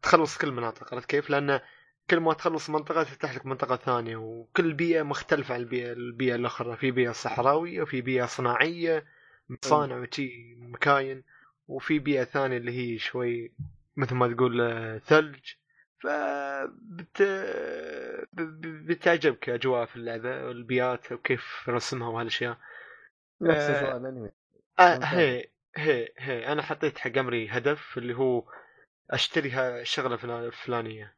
[0.01, 1.59] تخلص كل المناطق عرفت كيف؟ لأن
[2.09, 6.77] كل ما تخلص منطقة تفتح لك منطقة ثانية وكل بيئة مختلفة عن البيئة البيئة الأخرى.
[6.77, 9.05] في بيئة صحراوية وفي بيئة صناعية
[9.49, 11.23] مصانع وشي مكاين
[11.67, 13.53] وفي بيئة ثانية اللي هي شوي
[13.95, 15.53] مثل ما تقول آه، ثلج.
[15.99, 16.07] ف
[16.81, 17.21] بت...
[18.87, 22.57] بتعجبك أجواء في اللعبة والبيئات وكيف رسمها وهالأشياء.
[23.41, 24.29] نفس اجواء الانمي
[24.79, 25.45] آه هي
[25.77, 28.43] هي هي أنا حطيت حق أمري هدف اللي هو
[29.11, 31.15] أشتري الشغله الفلانيه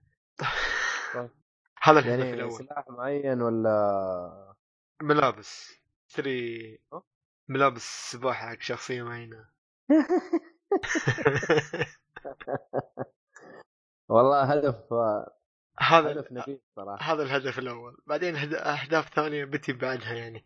[1.13, 1.29] طيب.
[1.81, 2.51] هذا الهدف يعني الأول.
[2.51, 4.53] سلاح معين ولا؟
[5.01, 5.81] ملابس.
[6.09, 6.79] اشتري
[7.47, 9.49] ملابس سباحة حق شخصية معينة.
[14.09, 14.93] والله هدف
[15.79, 17.13] هذا هدف نبيل صراحة.
[17.13, 17.97] هذا الهدف الأول.
[18.07, 20.45] بعدين أهداف ثانية بتي بعدها يعني.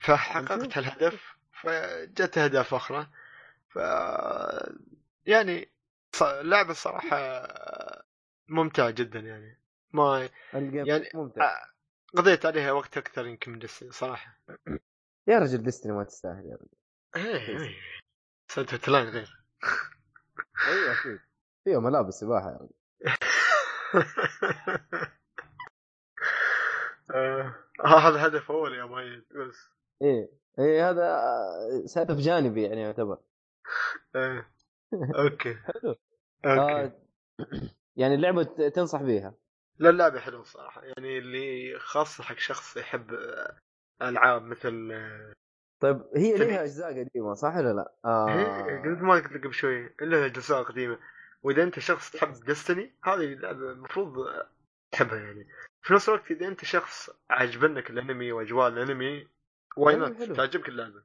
[0.00, 3.06] فحققت الهدف فجت أهداف أخرى.
[3.72, 3.76] ف
[5.26, 5.68] يعني
[6.22, 7.46] لعبه صراحة
[8.48, 9.58] ممتعة جدا يعني.
[9.92, 11.64] ما يعني ممتع.
[12.16, 14.38] قضيت عليها وقت أكثر يمكن من ديستني صراحة.
[15.28, 16.68] يا رجل ديستني ما تستاهل يا رجل.
[17.16, 17.76] إيه إيه.
[18.88, 19.44] لاين غير.
[20.68, 21.20] أيوه أكيد.
[21.64, 22.72] فيها ملابس سباحة يا رجل.
[27.14, 27.54] آه،
[27.84, 29.68] هذا هدف أول يا مؤيد بس.
[30.02, 31.20] إيه إيه هذا
[31.96, 33.18] هدف جانبي يعني يعتبر.
[34.94, 35.54] okay.
[35.66, 35.96] حلو.
[36.44, 36.60] okay.
[36.60, 36.92] آه
[38.00, 39.34] يعني اللعبة تنصح بيها.
[39.78, 43.18] لا اللعبة حلوة صراحة يعني اللي خاصة حق شخص يحب
[44.02, 44.92] ألعاب مثل
[45.80, 48.82] طيب هي لها أجزاء قديمة صح ولا لا؟ آه...
[48.84, 50.98] قلت ما قلت لك قبل شوي لها أجزاء قديمة.
[51.42, 54.26] وإذا أنت شخص تحب Destiny هذه اللعبة المفروض
[54.92, 55.46] تحبها يعني.
[55.82, 59.28] في نفس الوقت إذا أنت شخص عجبنك الأنمي وأجواء الأنمي
[59.76, 61.02] why not تعجبك اللعبة.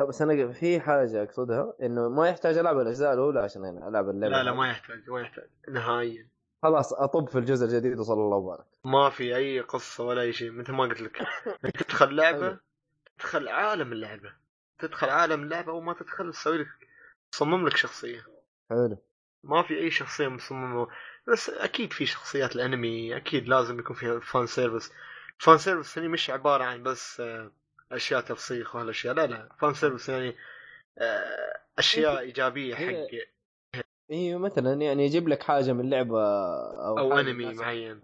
[0.00, 4.36] لا بس أنا في حاجة أقصدها إنه ما يحتاج ألعب الأجزاء الأولى عشان ألعب اللعبة.
[4.36, 6.28] لا لا ما يحتاج ما يحتاج نهائيا.
[6.62, 8.64] خلاص أطب في الجزء الجديد وصلى الله وبارك.
[8.84, 11.26] ما في أي قصة ولا أي شيء مثل ما قلت لك.
[11.78, 12.58] تدخل لعبة
[13.18, 14.32] تدخل عالم اللعبة.
[14.78, 16.68] تدخل عالم اللعبة وما تدخل تسوي لك
[17.32, 18.26] تصمم لك شخصية.
[18.70, 18.98] حلو.
[19.44, 20.88] ما في أي شخصية مصممة.
[21.28, 24.92] بس أكيد في شخصيات الأنمي أكيد لازم يكون فيها فان سيرفيس
[25.38, 27.52] fan service هني مش عبارة عن بس آه،
[27.92, 30.36] أشياء تفسيخ وهالاشياء لا لا fan service يعني
[30.98, 33.08] آه، أشياء إيجابية حق
[34.10, 36.22] أيوه مثلا يعني يجيب لك حاجة من لعبة
[36.86, 38.00] أو, أو أنمي معين.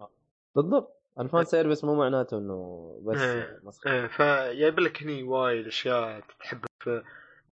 [0.55, 0.97] بالضبط.
[1.19, 6.67] ال fan service مو معناته إنه بس إيه إيه فجايب لك هني وايد أشياء تحبها
[6.83, 7.03] في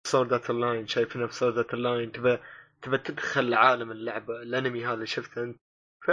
[0.04, 2.40] Sword Art Online شايفينها في Sword Art Online تبى
[2.82, 5.58] تبى تدخل عالم اللعبة الأنمي هذا شفته أنت؟
[6.06, 6.12] ف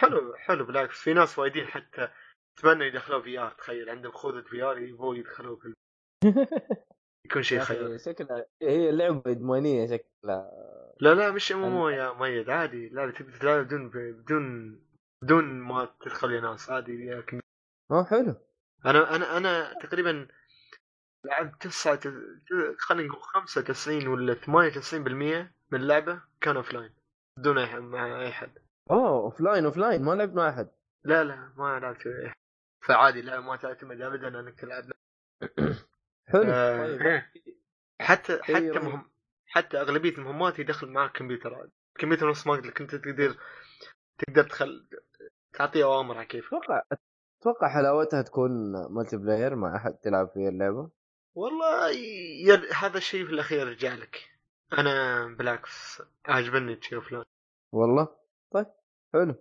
[0.00, 0.98] حلو حلو بالعكس.
[0.98, 2.08] في ناس وايدين حتى
[2.58, 5.74] أتمنى يدخلوا VR تخيل عندهم خوذة VR يبغوا يدخلوه في
[7.26, 10.50] يكون شيء خير شكلها هي لعبة ادمانيه شكلها.
[11.00, 12.88] لا لا مش مو يا ميد عادي.
[12.88, 14.80] لا تقدر بدون بدون
[15.22, 17.34] بدون ما تدخل يا ناس عادي ياك
[17.90, 18.34] آه حلو.
[18.86, 20.28] أنا أنا أنا تقريبا
[21.26, 22.00] لعبت تسعة
[22.78, 24.94] خلينا نقول 95 ولا 98%
[25.72, 26.90] من اللعبة كان offline
[27.38, 28.58] بدون اي مع أي حد.
[28.90, 30.68] أوه offline offline ما لعبت مع أحد.
[31.04, 32.32] لا لا ما لعبت اي
[32.86, 34.84] فعادي اللعبه ما تعتمد ابدا أنك تلعب
[36.32, 37.02] حلو آه، طيب.
[37.02, 37.32] إيه.
[38.00, 38.86] حتى شيء حتى.
[38.86, 39.10] مهم
[39.46, 41.72] حتى أغلبية المهمات يدخل معك كمبيوتر عادي.
[41.96, 43.36] الكمبيوتر نفس ما قلت لك أنت تقدر
[44.18, 44.88] تقدر تخل
[45.52, 46.52] تعطيه أوامر على كيفك.
[46.54, 46.82] أتوقع
[47.40, 48.50] أتوقع حلاوتها تكون
[48.90, 50.90] multiplayer مع أحد تلعب فيها اللعبة.
[51.34, 51.90] والله
[52.46, 52.68] ير...
[52.74, 54.30] هذا الشيء في الأخير يرجع لك.
[54.78, 57.24] أنا بالعكس عجبني تشوف فلان
[57.72, 58.08] والله؟
[58.50, 58.66] طيب
[59.12, 59.34] حلو.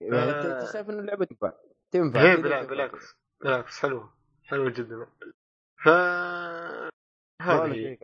[0.00, 0.38] يعني آه.
[0.38, 1.52] أنت أنت شايف إنه اللعبة تنفع؟
[1.90, 2.62] تنفع هي بلا...
[2.64, 3.16] بالعكس.
[3.40, 4.12] بالعكس حلوة.
[4.44, 5.06] حلوة جدا.
[5.84, 5.88] ف
[7.42, 7.96] هذه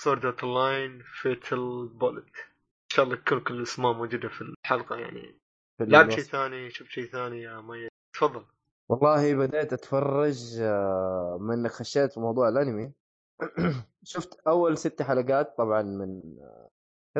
[0.00, 5.38] سورد اوت لاين فيتل بولت إن شاء الله تكون كل الأسماء موجودة في الحلقة يعني.
[5.80, 6.10] لعب.
[6.10, 7.88] شيء ثاني شوف شيء ثاني يا مي.
[8.14, 8.44] تفضل.
[8.88, 12.92] والله بديت أتفرج آه، من خشيت في موضوع الأنمي.
[14.04, 16.70] شفت أول ست حلقات طبعا من آه،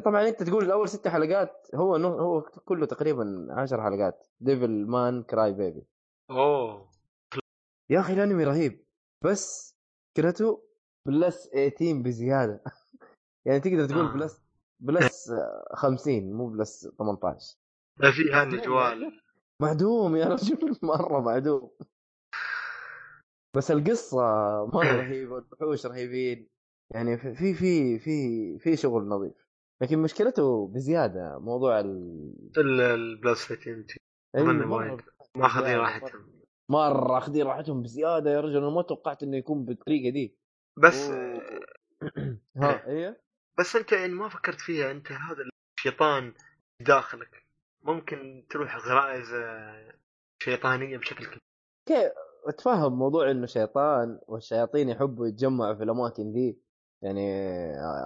[0.04, 4.26] طبعا أنت تقول الأول ست حلقات هو نو- هو كله تقريبا عشر حلقات.
[4.40, 5.86] Devilman Crybaby
[6.30, 6.88] أوه.
[7.90, 8.84] يا أخي الأنمي رهيب.
[9.24, 9.74] بس
[10.16, 10.62] فكرته
[11.06, 12.62] plus 18 بزيادة.
[13.46, 14.08] يعني تقدر تقول.
[14.08, 14.40] plus
[14.80, 17.56] plus آه، 50 مو plus 18
[17.96, 19.20] لا في هالجوال
[19.62, 21.70] معدوم يا رجل مرة معدوم.
[23.56, 24.20] بس القصة
[24.74, 26.48] مرة رهيبة الوحوش رهيبين.
[26.94, 29.47] يعني في في في, في شغل نظيف.
[29.80, 33.96] لكن مشكلته بزيادة موضوع ال البلس 15
[34.36, 35.00] أيوة، أظن مرة وايد.
[35.36, 36.32] ماخذين بزيادة، راحتهم.
[36.70, 38.56] مرة اخذين راحتهم بزيادة يا رجل.
[38.56, 40.36] أنا ما توقعت إنه يكون بالطريقة دي.
[40.76, 41.40] بس و-
[42.62, 43.20] ها إيه.
[43.58, 44.90] بس أنت يعني ما فكرت فيها.
[44.90, 45.44] أنت هذا
[45.78, 46.34] الشيطان
[46.80, 47.46] داخلك.
[47.82, 49.92] ممكن تروح غرائز آه،
[50.42, 51.38] شيطانية بشكل كبير.
[51.88, 52.12] كيف
[52.46, 56.58] أتفهم موضوع إنه شيطان والشياطين يحبوا يتجمعوا في الأماكن دي.
[57.02, 57.30] يعني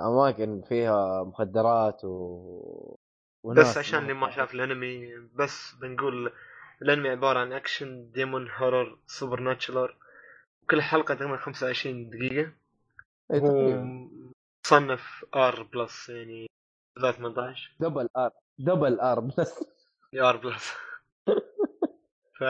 [0.07, 2.97] أماكن فيها مخدرات و
[3.45, 6.33] بس عشان اللي ما شاف الأنمي بس بنقول
[6.83, 9.95] الأنمي عبارة عن action demon horror supernatural
[10.71, 12.53] كل حلقة تقريبا 25 دقيقة.
[13.29, 14.09] تقريبا.
[14.67, 16.47] مصنف R plus يعني
[17.01, 19.65] 18 double R double R بس.
[20.29, 20.73] R plus
[22.39, 22.43] ف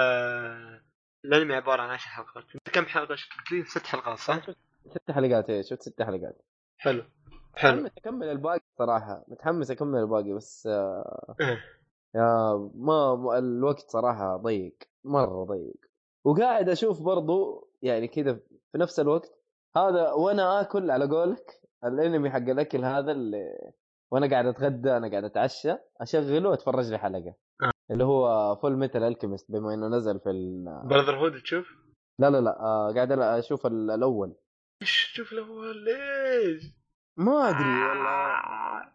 [1.24, 2.44] الأنمي عبارة عن 10 حلقات.
[2.72, 4.40] كم حلقة؟ شفت لي ست حلقات صح؟
[4.90, 6.42] ست حلقات إيه شفت ست حلقات.
[6.78, 7.02] حلو.
[7.54, 7.72] حلو.
[7.82, 9.24] متحمس أكمل الباقي صراحة.
[9.28, 11.58] متحمس أكمل الباقي بس آه، إيه.
[12.14, 15.76] يا ما الوقت صراحة ضيق مرة ضيق.
[16.24, 18.34] وقاعد أشوف برضو يعني كذا
[18.72, 19.32] في نفس الوقت
[19.76, 23.70] هذا وأنا آكل على قولك الأنمي حق الأكل هذا اللي
[24.10, 27.34] وأنا قاعد أتغدى أنا قاعد أتعشى أشغله وأتفرج لي حلقة.
[27.62, 27.70] آه.
[27.90, 30.64] اللي هو Fullmetal Alchemist بما إنه نزل في ال...
[30.84, 31.66] Brotherhood تشوف؟
[32.18, 34.34] لا لا لا آه قاعد أشوف ال- الأول.
[34.82, 36.62] إيش شوف الأول ليش؟
[37.16, 38.92] ما أدري والله.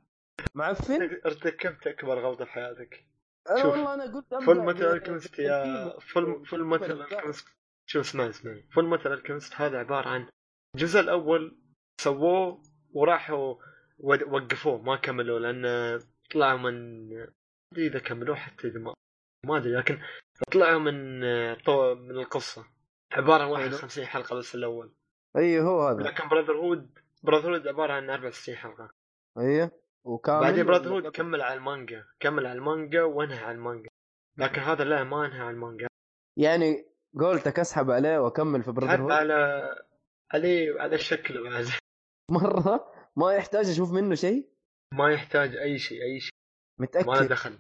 [0.55, 3.05] معفن ارتكبت اكبر غلطة في حياتك؟
[3.49, 5.99] أنا شوف، والله أنا قلت Fullmetal Alchemist يا.
[5.99, 7.01] Full Fullmetal.
[7.01, 7.47] Alchemist
[7.89, 8.57] شوف اسمع اسمع.
[8.73, 10.29] Fullmetal Alchemist هذا عبارة عن
[10.75, 11.57] الجزء الأول
[12.01, 12.63] سووه
[12.93, 13.55] وراحوا
[13.99, 15.99] وقفوه ما كملوا لأن
[16.31, 17.11] طلعوا من
[17.73, 18.93] أدري إذا كملوه حتى إذا ما
[19.45, 20.01] ما أدري لكن
[20.51, 21.21] طلعوا من
[21.55, 21.95] طو...
[21.95, 22.65] من القصة.
[23.11, 24.93] عبارة عن 51 حلقة بس الأول.
[25.37, 26.03] اي هو هذا.
[26.03, 28.89] لكن Brotherhood Brotherhood عبارة عن 64 حلقه
[29.37, 29.71] أيوه
[30.05, 33.89] وكامل بعدين Brotherhood كمل على المانجا كمل على المانجا وانهى على المانجا.
[34.37, 35.87] لكن هذا لا ما انهى على المانجا.
[36.37, 36.85] يعني
[37.19, 39.69] قولتك اسحب عليه وأكمل في Brotherhood على
[40.33, 41.65] عليه على شكله بعد.
[42.31, 44.49] مرة؟ ما يحتاج أشوف منه شيء؟
[44.93, 46.33] ما يحتاج أي شيء أي شيء.
[46.79, 47.57] ما له متأكد؟ دخل.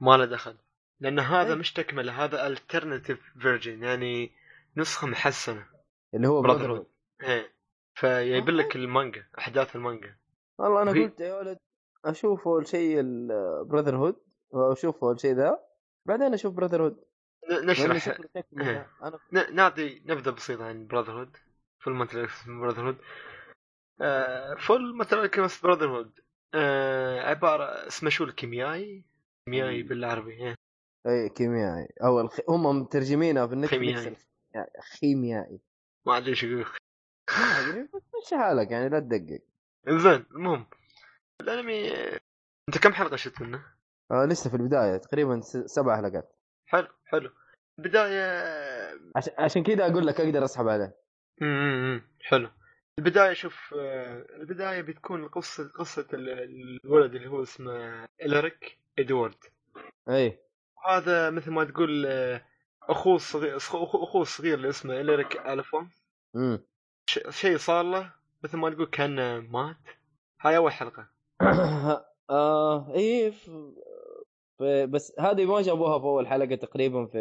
[0.00, 0.56] ما له دخل.
[1.00, 1.58] لأن هذا طيب.
[1.58, 4.32] مش تكمله هذا alternative version يعني
[4.76, 5.66] نسخة محسنة.
[6.14, 6.86] اللي هو Brotherhood
[7.22, 7.52] إيه.
[7.94, 10.16] فيجيب لك المانجا أحداث المانجا.
[10.58, 11.58] والله أنا وهي- قلت يا ولد
[12.04, 13.02] أشوف أول شيء
[13.64, 14.16] Brotherhood
[14.50, 15.58] وأشوف أول شيء ذا
[16.06, 17.04] بعدين أشوف Brotherhood
[17.50, 18.18] ن- نشرح.
[18.60, 18.90] إيه.
[19.52, 21.36] نعطي نبذة بسيطة عن براذر هود
[21.84, 22.98] فول ماتل براذر هود
[24.58, 26.20] فول ماتل الكيمست براذر هود
[27.24, 29.04] عبارة اسمه شو الكيميائي؟
[29.46, 30.54] كيميائي بالعربي إيه.
[31.06, 31.88] اي كيميائي.
[32.04, 32.40] أو الخ...
[32.48, 34.08] هم مترجمينها في النتفلكس خيميائي.
[34.08, 35.60] الخ- خيميائي.
[36.06, 36.66] ما أدري إيش يقول.
[38.24, 39.40] مشي حالك يعني لا تدقق.
[39.88, 40.66] زين المهم.
[41.40, 41.90] الأنمي
[42.68, 43.64] أنت كم حلقة شفت منه؟
[44.10, 45.40] آه لسه في البداية تقريبا.
[45.66, 46.32] سبع حلقات.
[46.66, 47.30] حلو حلو.
[47.78, 48.22] البداية
[49.16, 50.96] عشان عشان كذا أقول لك أقدر أسحب عليه.
[51.42, 52.50] امم حلو.
[52.98, 59.36] البداية شوف آه، البداية بتكون قصة قصة ال- الولد اللي هو اسمه إليريك إدوارد.
[60.08, 60.38] اي
[60.88, 62.42] هذا مثل ما تقول آه،
[62.82, 65.90] أخوه الصغير أخوه الصغير اللي اسمه إليريك الفون
[66.36, 66.58] امم
[67.30, 68.12] شيء صار له
[68.44, 69.76] مثل ما تقول كان مات.
[70.40, 71.08] هاي أول حلقة.
[72.30, 73.32] آه اي.
[74.86, 77.18] بس هذه ما جابوها في أول حلقة تقريبا في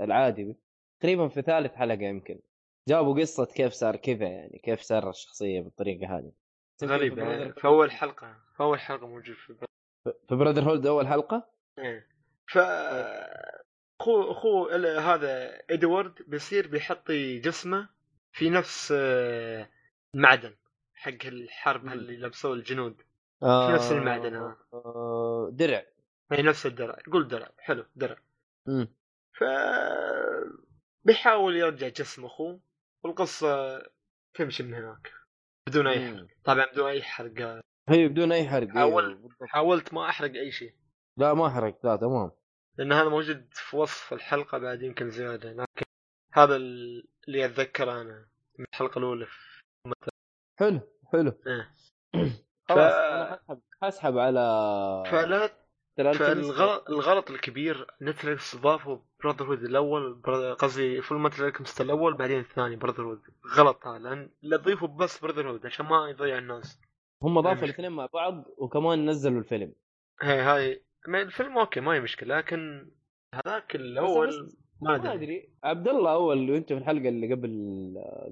[0.00, 0.56] العادي
[1.00, 2.38] تقريبا في ثالث حلقة يمكن.
[2.88, 6.32] جابوا قصة كيف صار كذا يعني كيف صار الشخصية بالطريقة هذه.
[6.84, 9.54] غريب يعني في أول حلقة في أول حلقة موجود في
[10.28, 12.06] في براذر هولد أول حلقة؟ إيه
[12.46, 12.58] ف
[14.00, 14.68] اخو أخو
[14.98, 17.88] هذا إدوارد بيصير بيحطي جسمه
[18.32, 19.68] في نفس آه،
[20.14, 20.56] المعدن
[20.94, 23.02] حق الحرب اللي لبسوه الجنود.
[23.42, 25.86] آه في نفس المعدن هذا آه درع.
[26.32, 26.98] إي نفس الدرع.
[27.12, 27.50] قول درع.
[27.58, 28.16] حلو درع.
[28.68, 28.88] امم
[29.32, 29.44] ف
[31.04, 32.60] بيحاول يرجع جسم أخوه
[33.04, 33.82] والقصة
[34.34, 35.12] تمشي من هناك
[35.68, 36.26] بدون أي حرق.
[36.44, 39.30] طبعا بدون أي حرق هي بدون أي حرق حاول أيوه.
[39.46, 40.74] حاولت ما أحرق أي شيء.
[41.16, 42.30] لا ما احرق لا تمام.
[42.78, 45.66] لأن هذا موجود في وصف الحلقة بعد يمكن زيادة.
[46.32, 48.26] هذا اللي أتذكره أنا
[48.58, 49.26] من الحلقة الأولى.
[50.58, 50.80] حلو
[51.12, 51.32] حلو.
[51.46, 51.74] إيه.
[52.68, 54.40] خلاص أنا حسحب حسحب على
[55.10, 55.50] فلا
[55.96, 60.22] فالغلط الغلط الكبير نتفلكس ضافوا Brotherhood الأول
[60.58, 63.22] قصدي Fullmetal Alchemist الأول بعدين الثاني Brotherhood
[63.56, 66.80] غلط هذا لأن لا تضيفوا بس Brotherhood عشان ما يضيع الناس.
[67.22, 69.74] هم ضافوا الاثنين مع بعض وكمان نزلوا الفيلم.
[70.22, 70.84] هي هاي.
[71.08, 72.90] الفيلم أوكي ما هي مشكلة لكن
[73.34, 74.52] هذاك الأول
[74.82, 75.48] ما ادري ما أدري.
[75.64, 77.50] عبد الله أول وأنت في الحلقة اللي قبل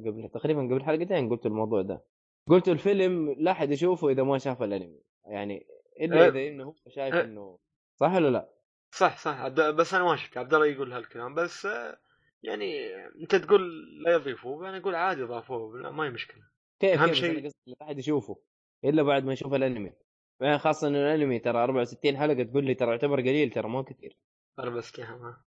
[0.07, 2.05] قبل تقريبا قبل حلقتين قلت الموضوع ده.
[2.47, 5.01] قلت الفيلم لا أحد يشوفه إذا ما شاف الأنمي.
[5.27, 5.67] يعني
[6.01, 7.59] إلا إذا إنه هو شايف إنه
[7.97, 8.49] صح ولا لا؟
[8.91, 9.49] صح صح.
[9.49, 10.37] بس أنا ما شفت.
[10.37, 11.35] عبد الله يقول هالكلام.
[11.35, 11.69] بس
[12.43, 13.71] يعني أنت تقول
[14.03, 15.91] لا يضيفوه أنا أقول عادي ضافوه.
[15.91, 16.43] ما هي مشكلة.
[16.81, 18.37] كيف أهم شيء لا أحد يشوفه
[18.85, 19.93] إلا بعد ما يشوف الأنمي.
[20.41, 24.17] يعني خاصة إن الأنمي ترى 64 حلقة تقول لي ترى يعتبر قليل ترى مو كثير.
[24.59, 25.45] 64 ها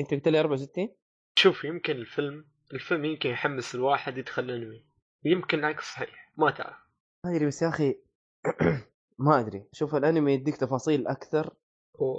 [0.00, 0.88] انت قلت لي 64
[1.38, 2.44] شوف يمكن الفيلم
[2.74, 4.84] الفيلم يمكن يحمس الواحد يدخل الانمي
[5.24, 6.76] يمكن العكس صحيح ما تعرف.
[7.24, 7.98] ما أدري بس يا أخي
[9.18, 9.64] ما أدري.
[9.72, 11.54] شوف الأنمي يديك تفاصيل أكثر.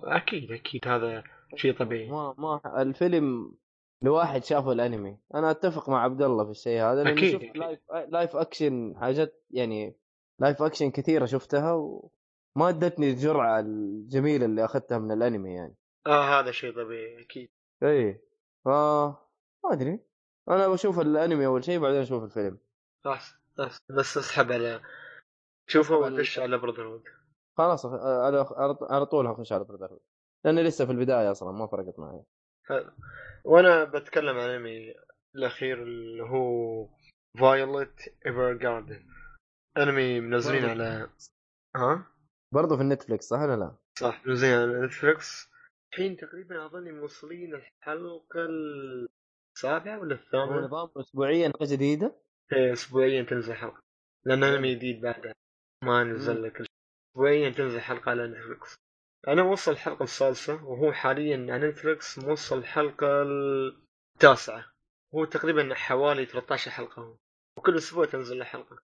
[0.04, 1.24] أكيد أكيد هذا
[1.56, 2.10] شيء طبيعي.
[2.10, 3.56] ما ما الفيلم
[4.02, 5.18] لواحد شافه الأنمي.
[5.36, 7.42] أنا أتفق مع عبد الله في الشيء هذا لأني أكيد.
[7.42, 9.96] شفت live live action حاجات يعني
[10.40, 15.76] live action كثيرة شفتها وما أدتني الجرعة الجميلة اللي أخذتها من الأنمي يعني.
[16.08, 17.50] آه هذا شيء طبيعي أكيد.
[17.84, 18.22] اي
[18.66, 20.00] ف ما أدري.
[20.50, 22.58] أنا بشوف الأنمي أول شيء بعدين أشوف الفيلم.
[23.06, 24.82] بس بس بس اسحب على
[25.68, 27.04] شوفه ودش على براذر هود
[27.58, 28.46] خلاص على
[28.82, 30.02] على طول هخش على Brotherhood
[30.46, 32.24] لأني لسه في البداية أصلا ما فرقت معي.
[33.44, 34.96] وأنا بتكلم عن أنمي
[35.36, 36.88] الأخير اللي هو
[37.40, 39.06] Violet Evergarden
[39.78, 41.10] أنمي منزلين على
[41.76, 42.08] ها؟
[42.52, 45.50] برضه في ال Netflix صح ولا لا؟ صح منزلين على Netflix
[45.96, 48.48] الحين تقريبا اظني موصلين الحلقة
[49.56, 52.16] السابعة ولا الثامنة؟ نظام اسبوعيا حلقه جديدة؟
[52.54, 53.82] إيه اسبوعيا تنزل حلقة.
[54.26, 55.34] لأن انمي جديد بعدها.
[55.84, 56.62] ما نزل لك
[57.16, 58.76] اسبوعيا تنزل حلقة على نتفلكس
[59.28, 63.22] أنا موصل الحلقة السادسة وهو حاليا على نتفلكس موصل الحلقة
[64.16, 64.66] التاسعة.
[65.16, 67.16] هو تقريبا حوالي 13 حلقة هو.
[67.58, 68.78] وكل أسبوع تنزل له حلقة.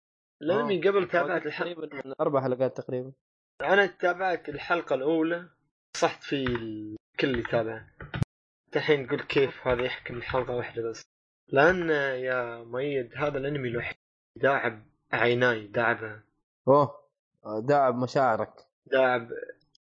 [0.43, 0.91] الانمي آه.
[0.91, 2.15] قبل تابعت الحلقة.
[2.21, 3.13] أربع حلقات تقريبا.
[3.61, 5.58] أنا تابعت الحلقة الأولى
[6.01, 7.84] صحت في الكل يتابع
[8.76, 11.03] الحين تقول كيف هذا يحكي من حلقه واحدة بس.
[11.49, 11.90] لأن
[12.20, 13.96] يا مؤيد هذا الأنمي الوحيد
[14.36, 16.24] داعب عيناي داعبها
[16.68, 17.09] أوه
[17.44, 18.53] داعب مشاعرك.
[18.86, 19.30] داعب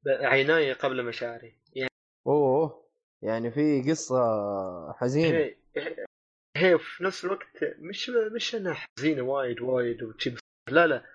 [0.07, 1.53] عيناي قبل مشاعري.
[1.75, 1.91] يعني
[2.27, 2.85] أوه
[3.21, 4.17] يعني في قصة
[4.93, 5.37] حزينة.
[5.37, 5.55] هي,
[6.57, 10.35] هي في نفس الوقت مش مش إنها حزينة وايد وايد وشي
[10.69, 11.05] لا لا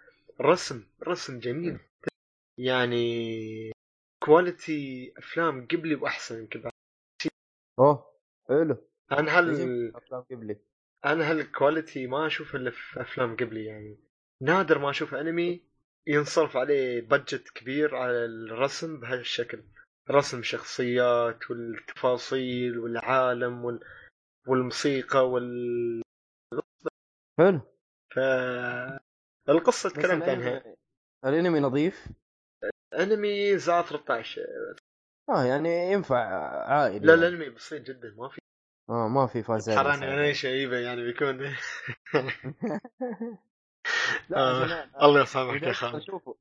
[0.40, 1.78] الرسم الرسم جميل.
[2.58, 3.72] يعني
[4.24, 6.70] quality أفلام قبلي واحسن يمكن
[7.78, 8.88] أوه حلو.
[9.12, 10.60] أنا هل أفلام قبلي.
[11.04, 13.98] أنا هال quality ما أشوف إلا في أفلام قبلي يعني.
[14.42, 15.68] نادر ما أشوف انمي
[16.06, 19.64] ينصرف عليه budget كبير على الرسم بهالشكل.
[20.10, 23.80] رسم شخصيات والتفاصيل والعالم وال...
[24.46, 26.02] والموسيقى وال
[27.38, 27.60] حلو.
[28.14, 28.18] ف
[29.48, 30.76] القصة تكلمت عنها.
[31.24, 32.08] الأنمي نظيف.
[32.94, 34.42] انمي زائد 13
[35.30, 36.16] آه يعني ينفع
[36.68, 38.40] عائلي لا الأنمي بسيط جدا ما في.
[38.90, 41.40] آه ما في فاز حراني أنا شيبه يعني بيكون.
[44.36, 44.88] آه.
[45.02, 45.94] الله يسامحك يا خالد.
[45.94, 46.36] أشوفه.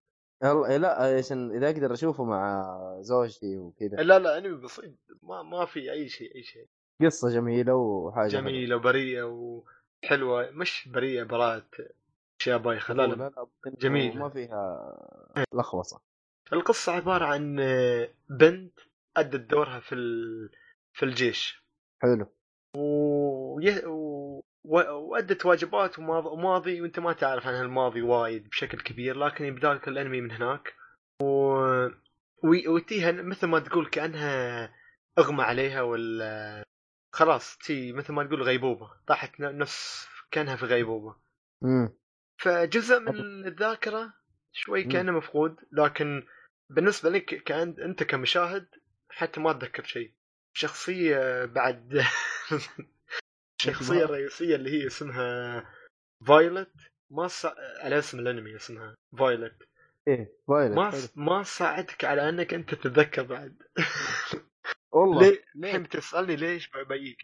[0.77, 3.97] لا عشان إذا أقدر أشوفه مع زوجتي وكذا.
[3.97, 4.93] لا لا أنمي بسيط.
[5.23, 6.67] ما ما في أي شيء أي شيء.
[7.01, 10.51] قصة جميلة وحاجة جميلة وبريئة وحلوة.
[10.51, 11.69] مش بريئة براءة
[12.41, 12.93] أشياء بايخة.
[12.93, 14.15] لا لا, جميلة.
[14.15, 14.93] ما فيها
[15.53, 16.01] لخبصه
[16.53, 17.55] القصة عبارة عن
[18.29, 18.79] بنت
[19.17, 19.95] أدت دورها في
[20.93, 21.63] في الجيش.
[22.01, 22.33] حلو.
[22.75, 24.41] و...
[24.63, 30.31] وأدت واجبات وماضي وأنت ما تعرف عن الماضي وايد بشكل كبير لكن يبدالك الأنمي من
[30.31, 30.73] هناك.
[31.21, 31.87] و
[32.43, 34.73] وتيها مثل ما تقول كأنها
[35.19, 36.63] أغمى عليها ولا
[37.13, 41.15] خلاص تي مثل ما تقول غيبوبة طاحت نفس كأنها في غيبوبة.
[41.63, 41.93] امم
[42.37, 44.13] فجزء من الذاكرة
[44.53, 44.91] شوي مم.
[44.91, 46.23] كأنه مفقود لكن
[46.69, 48.67] بالنسبة لك كأن أنت كمشاهد
[49.09, 50.13] حتى ما أتذكر شيء.
[50.53, 52.03] شخصية بعد
[53.59, 55.63] الشخصيه الرئيسيه اللي هي اسمها
[56.27, 56.71] Violet.
[57.11, 57.45] ما ص...
[57.79, 59.69] على اسم الأنمي اسمها فايلت.
[60.07, 61.01] إيه Violet ما حلو.
[61.15, 63.63] ما ساعدك على أنك أنت تتذكر بعد.
[64.93, 67.17] والله؟ الحين بتسالني ليش بيجيك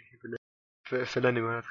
[0.88, 1.62] في, في, الأنمي؟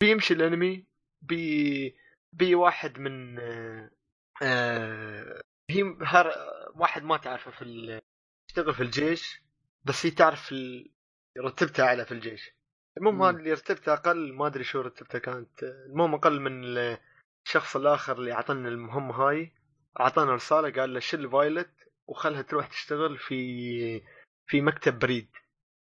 [0.00, 0.84] بيمشي الأنمي
[1.22, 1.96] بي
[2.32, 3.90] بي واحد من آه،
[4.42, 5.40] آه،
[5.70, 6.32] هي هر
[6.74, 8.00] واحد ما تعرفه في ال...
[8.48, 9.42] يشتغل في الجيش
[9.84, 10.90] بس هي تعرف ال...
[11.38, 12.50] رتبته اعلى في الجيش
[12.98, 13.22] المهم.
[13.22, 16.64] هذا اللي رتبته أقل ما أدري شو رتبته كانت المهم أقل من
[17.46, 19.52] الشخص الآخر اللي اعطانا المهمة هاي
[20.00, 21.70] أعطانا رسالة قال له شل Violet
[22.06, 24.02] وخلها تروح تشتغل في
[24.46, 25.28] في مكتب بريد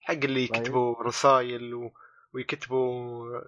[0.00, 0.56] حق اللي طيب.
[0.56, 1.92] يكتبوا رسائل و...
[2.34, 3.40] ويكتبوا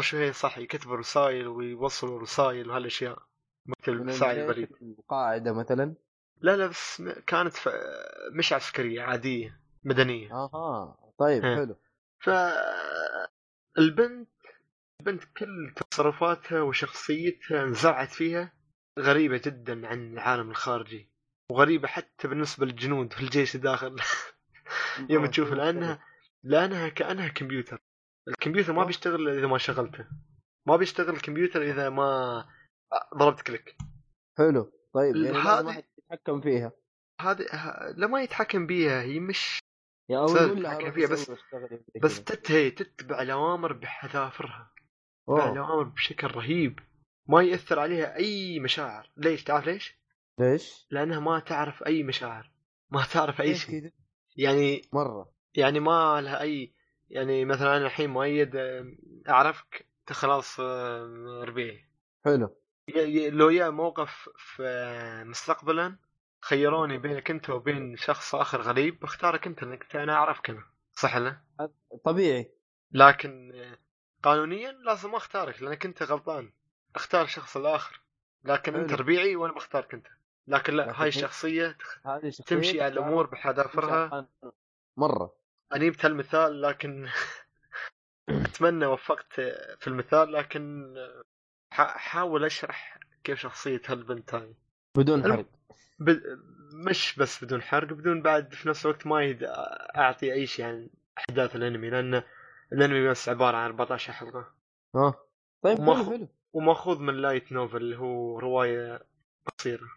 [0.00, 3.22] شو هي صح يكتبوا رسائل ويوصلوا رسائل وهالأشياء
[3.88, 5.94] رسائل الجيش البريد القاعدة مثلا؟
[6.40, 7.68] لا لا بس كانت ف...
[8.32, 10.32] مش عسكرية عادية مدنية.
[10.32, 11.56] أها طيب إيه.
[11.56, 11.76] حلو.
[12.18, 12.30] ف
[13.78, 14.28] البنت
[15.00, 18.52] البنت كل تصرفاتها وشخصيتها انزرعت فيها
[18.98, 21.10] غريبة جدا عن العالم الخارجي
[21.50, 23.96] وغريبة حتى بالنسبة للجنود في الجيش الداخل.
[25.10, 25.56] يوم آه، تشوف حلو.
[25.56, 26.04] لأنها
[26.42, 27.78] لأنها كأنها كمبيوتر.
[28.28, 28.86] الكمبيوتر ما آه.
[28.86, 30.06] بيشتغل إذا ما شغلته.
[30.66, 32.44] ما بيشتغل الكمبيوتر إذا ما
[33.16, 33.76] ضربت كليك
[34.38, 34.72] حلو.
[34.94, 36.72] طيب يعني هذه- واحد يتحكم فيها.
[37.20, 39.58] هذه ه- لما يتحكم بيها هي مش
[40.08, 41.30] يا أو سهل يقول لها تتحكم روح فيها، بس-
[42.02, 42.24] بس.
[42.24, 44.72] تتهي تتبع الأوامر بحذافرها.
[45.28, 45.52] تتبع.
[45.52, 46.78] الأوامر بشكل رهيب.
[47.26, 49.10] ما يأثر عليها أي مشاعر.
[49.16, 49.98] ليش؟ تعرف ليش؟
[50.38, 52.50] ليش؟ لأنها ما تعرف أي مشاعر.
[52.90, 53.92] ما تعرف ليش شيء؟
[54.36, 55.32] يعني مرة.
[55.54, 56.74] يعني ما لها أي
[57.08, 58.56] يعني مثلا الحين مؤيد
[60.10, 61.84] خلاص آه، ربيعي.
[62.24, 62.56] حلو.
[63.30, 64.62] لو يا موقف في
[65.26, 65.96] مستقبلا
[66.40, 71.16] خيروني بينك أنت وبين شخص آخر غريب بختارك أنت لأنك أنت- أنا أعرفك أنا صح
[71.16, 71.40] ولا؟
[72.04, 72.50] طبيعي.
[72.92, 73.52] لكن
[74.22, 76.52] قانونيا لازم أختارك لأنك أنت غلطان.
[76.94, 78.00] اختار الشخص الآخر.
[78.44, 78.92] لكن أنت.
[78.92, 80.06] ربيعي وأنا بختارك أنت.
[80.46, 81.76] لكن لا لكن هاي الشخصية
[82.46, 84.28] تمشي على الأمور بحذافرها.
[84.96, 85.34] مرة.
[85.72, 87.08] أنا جبت هالمثال لكن
[88.28, 89.32] أتمنى وفقت
[89.80, 90.94] في المثال لكن
[91.70, 94.54] حاول أشرح كيف شخصيه هالبنت هاي
[94.96, 95.46] بدون حرق.
[95.98, 96.20] ب...
[96.86, 99.44] مش بس بدون حرق بدون بعد في نفس الوقت ما يد...
[99.96, 100.88] أعطي أي شيء عن
[101.18, 102.22] أحداث الأنمي لأن
[102.72, 104.52] الأنمي بس عبارة عن 14 حلقة.
[104.94, 105.14] ها
[105.62, 106.28] طيب وما حلو حلو.
[106.52, 109.06] وماخوذ من light novel اللي هو رواية
[109.46, 109.88] قصيرة.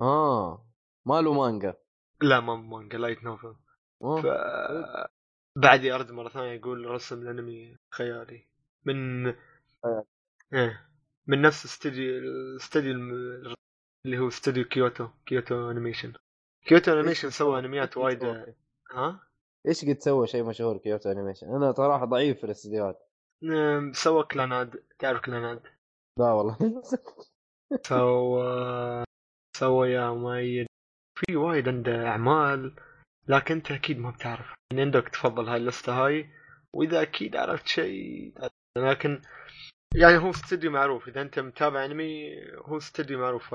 [0.00, 0.66] آه.
[1.06, 1.74] ماله مانجا؟
[2.22, 3.54] لا ما مانجا light novel
[4.02, 4.20] آه.
[4.22, 4.26] ف
[5.56, 8.46] بعد يرد مرة ثانية يقول رسم الأنمي خيالي.
[8.84, 9.24] من
[9.82, 10.04] خيال.
[10.54, 10.88] إيه.
[11.26, 12.92] من نفس استوديو الاستوديو
[14.06, 16.12] اللي هو استوديو كيوتو كيوتو انيميشن.
[16.66, 18.24] كيوتو انيميشن سوى انميات وايد
[18.90, 19.20] ها؟
[19.68, 23.08] إيش قد سوى شيء مشهور Kyoto Animation؟ أنا صراحة ضعيف في الاستديوهات.
[23.44, 24.82] أم، سوى Clannad.
[24.98, 25.62] تعرف Clannad؟
[26.18, 26.58] لا والله.
[27.88, 29.04] سوى
[29.56, 30.66] سوى يا مؤيد
[31.18, 32.76] في وايد عنده أعمال
[33.28, 34.54] لكن أنت أكيد ما بتعرف.
[34.70, 36.30] يعني عندك تفضل هاي اللستة هاي
[36.72, 38.34] وإذا أكيد عرفت شيء.
[38.78, 39.22] لكن
[39.94, 41.08] يعني هو استوديو معروف.
[41.08, 43.54] إذا أنت متابع أنمي هو استوديو معروف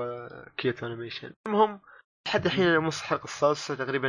[0.56, 1.32] Kyoto Animation.
[1.46, 1.80] المهم
[2.26, 4.08] لحد الحين أنا الحلقة السادسة تقريبا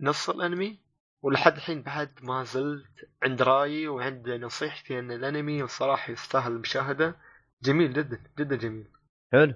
[0.00, 0.78] نص الأنمي
[1.22, 7.16] ولحد الحين بعد ما زلت عند رأيي وعند نصيحتي أن الأنمي الصراحه يستاهل المشاهده
[7.62, 8.88] جميل جدا جدا جميل.
[9.32, 9.54] حلو.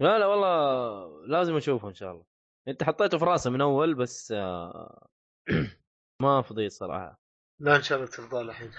[0.00, 2.24] لا لا والله لازم أشوفه إن شاء الله.
[2.68, 5.08] أنت حطيته في رأسه من أول بس آه،
[6.22, 7.20] ما فضيت صراحة.
[7.60, 8.70] لا إن شاء الله تفضل الحين.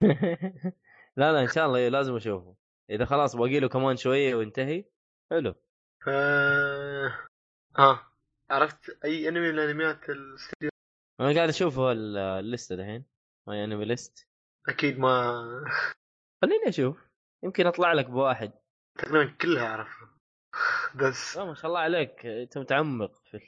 [1.18, 2.56] لا لا إن شاء الله لازم أشوفه.
[2.90, 4.84] إذا خلاص باقي له كمان شوية وينتهي
[5.30, 5.54] حلو.
[6.04, 6.08] ف...
[7.78, 8.12] ها
[8.50, 10.70] عرفت أي أنمي من أنميات الاستديو
[11.20, 13.04] أنا قاعد أشوف ال- الليسته دحين
[13.48, 14.28] MyAnimeList.
[14.68, 15.32] أكيد ما
[16.42, 17.08] خليني أشوف.
[17.44, 18.52] يمكن أطلع لك بواحد.
[18.98, 20.08] تقريبا كلها أعرفها.
[21.02, 21.36] بس.
[21.36, 22.26] ما شاء الله عليك.
[22.26, 23.38] أنت متعمق في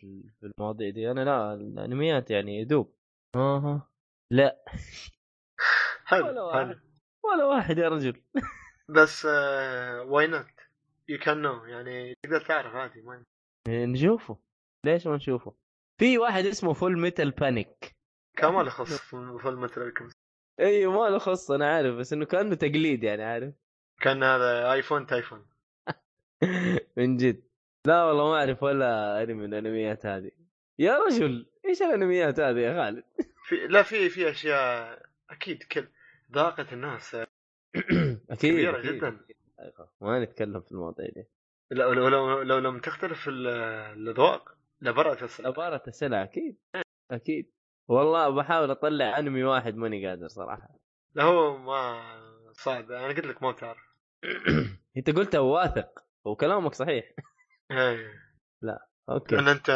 [0.40, 1.10] في المواضيع دي.
[1.10, 2.94] أنا لا الأنميات يعني يدوب.
[3.36, 3.90] أها
[4.30, 4.64] لا.
[6.04, 6.52] حلو.
[6.52, 6.80] حلو.
[7.24, 8.22] ولا واحد يا رجل.
[8.96, 9.24] بس
[10.04, 10.46] واي نوت
[11.08, 13.24] يو كان نو يعني تقدر تعرف عادي ما
[13.68, 14.38] نشوفه.
[14.84, 15.54] ليش ما نشوفه؟
[15.98, 17.96] في واحد اسمه فول ميتال بانيك
[18.36, 19.92] كان ما له خص في في المتر
[20.60, 23.54] أيوه ما له خص أنا عارف بس إنه كأنه تقليد يعني عارف.
[24.00, 25.46] كان هذا ايفون تايفون
[26.96, 27.42] من جد.
[27.86, 30.30] لا والله ما أعرف ولا انمي من الأنميات هذه.
[30.78, 33.04] يا رجل إيش الأنميات هذه يا خالد؟
[33.44, 35.88] في لا في في أشياء أكيد كل
[36.34, 37.14] ذاقة الناس.
[38.30, 38.94] أكيد كبيرة أكيد.
[38.94, 39.20] جدا.
[40.00, 41.24] ما نتكلم في المواضيع دي.
[41.70, 43.46] لو لو لو, لو لم تختلف ال-
[43.98, 45.48] الاذواق لبرأت السلع.
[45.48, 46.58] لبارة السلع أكيد.
[47.10, 47.52] أكيد.
[47.88, 50.68] والله بحاول أطلع أنمي واحد ماني قادر صراحة.
[51.14, 52.02] لا هو ما
[52.52, 52.90] صعب.
[52.92, 53.78] أنا قلت لك ما تعرف.
[54.96, 57.12] أنت قلتها واثق وكلامك صحيح.
[57.70, 58.30] إيه.
[59.10, 59.34] أوكي.
[59.36, 59.70] لأن أنت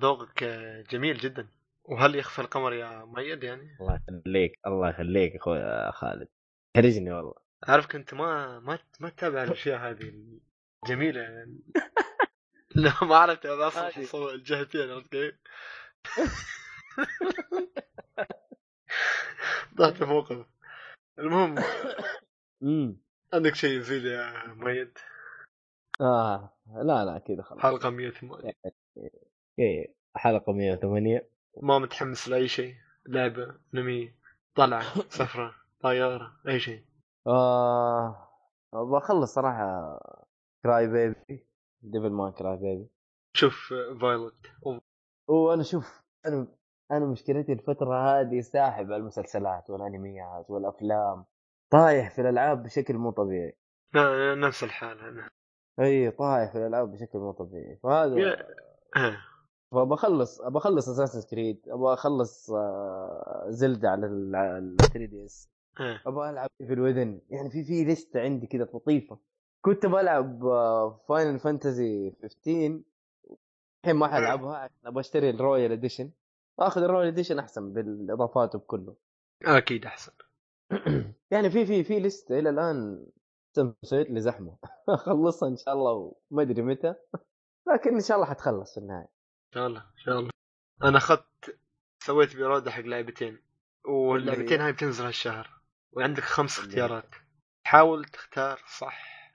[0.00, 0.44] ذوقك
[0.90, 1.48] جميل جدا.
[1.84, 6.28] وهل يخفى القمر يا مؤيد يعني؟ الله يخليك الله يخليك أخوي خالد.
[6.76, 7.34] حرجني والله.
[7.68, 10.12] اعرفك انت ما ما ما تتابع الأشياء هذه
[10.84, 11.58] الجميلة يعني.
[12.74, 13.90] لا ما عرفت هذا أصلا
[14.64, 15.34] فيها عرفت كيف؟
[19.76, 20.46] ضغط موقف
[21.18, 21.54] المهم
[23.34, 24.98] عندك شيء يزيد يا مؤيد
[26.00, 27.62] آه لا لا كذا خلاص.
[27.62, 28.52] حلقة 108
[29.58, 31.28] إيه، حلقة 108
[31.62, 32.74] ما متحمس لأي شيء.
[33.06, 34.14] لعبة انمي
[34.54, 34.82] طلعة
[35.18, 36.84] سفرة طيارة أي شيء.
[37.26, 38.28] آه
[38.72, 39.98] بخلص صراحة
[40.62, 41.46] Crybaby
[41.82, 42.88] Devilman Crybaby
[43.36, 44.46] شوف Violet
[45.28, 46.46] وأنا شوف أنا
[46.90, 51.24] أنا مشكلتي الفترة هذه ساحب على المسلسلات والأنميات والأفلام.
[51.70, 53.56] طايح في الألعاب بشكل مو طبيعي.
[54.34, 55.30] نفس الحال أنا.
[55.80, 57.76] اي طايح في الألعاب بشكل مو طبيعي.
[57.82, 58.36] فهذا.
[59.74, 65.48] فبخلص بخلص اساسن كريد أبغى أخلص آه، زلدة على ال 3 دي اس.
[66.06, 67.20] أبغى ألعب في الودن.
[67.30, 69.18] يعني في في لسته عندي كذا لطيفة.
[69.64, 70.40] كنت بلعب
[71.08, 72.80] Final Fantasy 15
[73.84, 76.10] الحين ما حلعبها عشان أبغى أشتري ال Royal Edition
[76.58, 78.94] آخذ ال Royal Edition أحسن بالإضافات وبكله
[79.44, 80.12] أكيد أحسن.
[81.32, 83.06] يعني في في في لسته إلى الآن
[83.58, 84.56] مسويت لي زحمة.
[84.88, 86.94] أخلصها إن شاء الله وما أدري متى.
[87.68, 89.13] لكن إن شاء الله حتخلص في النهاية.
[89.54, 90.30] شاء الله ان شاء الله
[90.84, 91.58] أنا أخذت
[92.02, 93.42] سويت pre-order حق لعبتين.
[93.84, 95.60] واللعبتين هاي بتنزل هالشهر.
[95.92, 97.14] وعندك خمس اختيارات.
[97.66, 99.30] حاول تختار صح.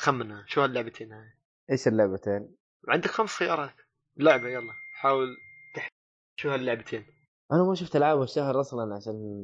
[0.00, 1.32] خمنها شو هاللعبتين هاي؟
[1.70, 2.56] إيش اللعبتين؟
[2.88, 3.74] عندك خمس خيارات.
[4.16, 4.72] لعبة يلا.
[4.94, 5.36] حاول
[5.74, 5.92] تحت.
[6.40, 7.06] شو هاللعبتين؟
[7.52, 9.42] أنا ما شفت ألعاب الشهر أصلا عشان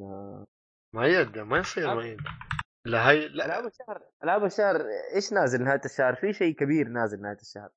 [0.95, 2.21] مؤيد ما يصير مؤيد
[2.85, 3.45] لا هاي لا.
[3.45, 4.77] ألعاب الشهر ألعاب الشهر
[5.15, 7.71] إيش نازل نهاية الشهر؟ في شيء كبير نازل نهاية الشهر.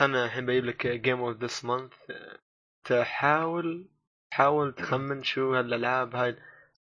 [0.00, 1.92] خلنا الحين بجيب لك game of this month
[2.84, 3.88] تحاول
[4.32, 6.36] حاول تخمن شو هالألعاب هاي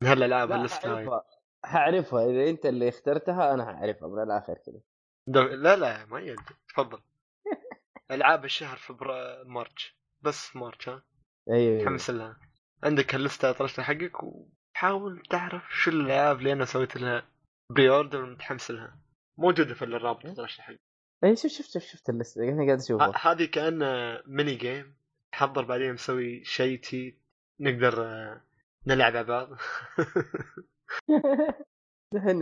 [0.02, 1.20] من هالألعاب لا هاللسته هاي.
[1.64, 4.80] حعرفها إذا أنت اللي اخترتها أنا حعرفها من الآخر كذا.
[5.28, 7.00] دو- لا لا مؤيد تفضل.
[8.10, 9.97] ألعاب الشهر فبراير March.
[10.22, 11.02] بس March ها؟
[11.50, 12.36] أيوه تحمس لها.
[12.84, 17.28] عندك اللسته طرشتها حقك وحاول تعرف شو الألعاب اللي أنا سويت لها.
[17.70, 18.98] pre-order متحمس لها.
[19.38, 20.80] موجودة في الرابط طرشتها حقك.
[21.25, 24.95] اي شوف شفت شفت شفت اللسته أنا قاعد اشوفها هذه كأنه mini game
[25.33, 27.18] تحضر بعدين مسوي شيء تي
[27.61, 28.41] نقدر آه،
[28.87, 29.49] نلعب مع بعض.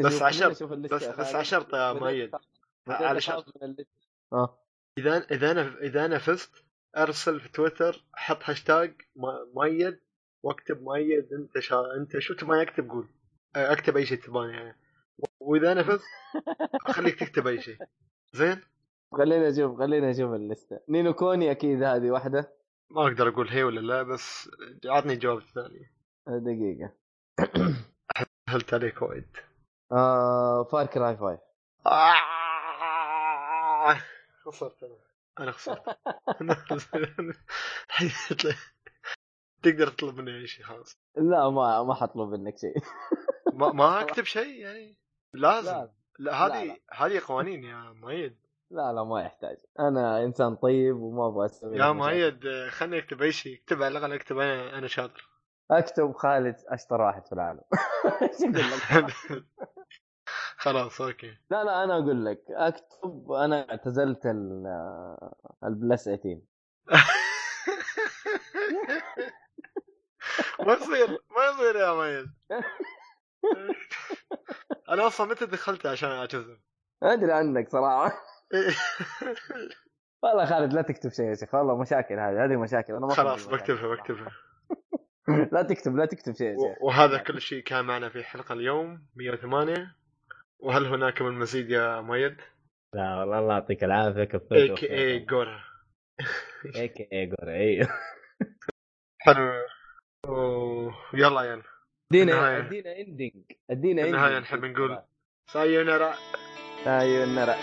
[0.04, 1.34] بس عشرة- اللستة بس بس.
[1.34, 2.30] عشرة يا بديت مؤيد.
[2.88, 3.44] على شرط.
[4.32, 4.58] آه.
[4.98, 6.64] إذا إذا أنا إذا أنا فزت
[6.96, 8.94] أرسل في تويتر حط هاشتاج
[9.54, 10.00] مؤيد
[10.42, 11.82] واكتب مؤيد أنت شا...
[11.96, 13.08] أنت شو تبغى أكتب؟ قول.
[13.56, 14.52] آه، أكتب أي شيء تبغاني.
[14.52, 14.76] يعني.
[15.40, 16.04] وإذا أنا فزت
[16.96, 17.76] خليك تكتب أي شيء.
[18.32, 18.60] زين؟
[19.12, 22.52] خلينا نشوف خلينا نشوف اللستة نينو كوني أكيد هذه واحدة.
[22.90, 24.50] ما أقدر أقول هي ولا لا بس
[24.84, 25.90] عطني جواب ثاني.
[26.26, 26.92] دقيقة.
[28.48, 29.36] هلت عليك وايد.
[29.92, 31.38] آه فار كراي 5
[31.86, 32.14] آه،
[34.44, 34.98] خسرت أنا.
[35.40, 35.98] أنا خسرت.
[39.62, 40.98] تقدر تطلب مني أي شيء خلاص.
[41.16, 42.74] لا ما ما حطلب منك شيء.
[43.52, 44.98] ما ما أكتب شيء يعني؟
[45.34, 45.88] لازم.
[46.18, 46.76] لا هذه.
[46.92, 48.36] هذه قوانين يا مؤيد.
[48.72, 49.56] لا لا ما يحتاج.
[49.80, 51.92] أنا إنسان طيب وما أبغى أسوي يا.
[51.92, 52.40] مؤيد
[52.70, 53.60] خلني أكتب أي شيء.
[53.62, 55.28] اكتب على الأقل أكتب أنا أنا شاطر.
[55.70, 57.60] أكتب خالد أشطر واحد في العالم؟
[60.56, 61.36] خلاص okay.
[61.50, 65.16] لا لا أنا أقول لك أكتب أنا اعتزلت ال-
[65.64, 66.40] ال plus 18
[70.66, 72.26] ما يصير ما يصير يا مؤيد.
[74.88, 76.58] أنا أصلا متى دخلت عشان اعتذر
[77.02, 78.12] أدري عنك صراحة.
[80.22, 83.48] والله خالد لا تكتب شيء يا شيخ والله مشاكل هذه هذه مشاكل أنا ما خلاص.
[83.48, 84.30] بكتبها بكتبها.
[85.52, 86.82] لا تكتب لا تكتب شيء يا شيخ.
[86.82, 89.94] وهذا كل شيء كان معنا في حلقة اليوم 108
[90.58, 92.36] وهل هناك من مزيد يا مؤيد؟
[92.94, 95.64] لا والله الله يعطيك العافية كفيت اي كي اي جورا
[96.76, 97.88] اي كي اي جورا أيوه.
[99.24, 99.52] حلو.
[100.28, 101.62] و- يلا يلا.
[102.12, 102.58] أدينا.
[102.58, 103.32] أدينا اندنج
[103.70, 105.02] أدينا النهاية نحب نقول
[105.52, 106.14] سايونارا
[106.86, 107.54] أيوه النرى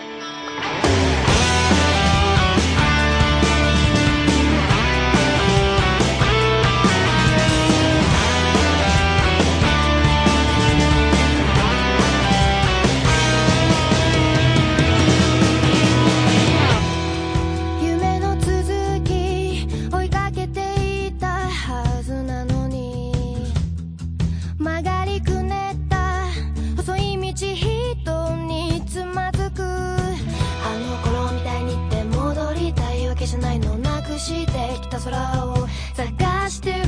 [35.04, 36.78] 空を探してる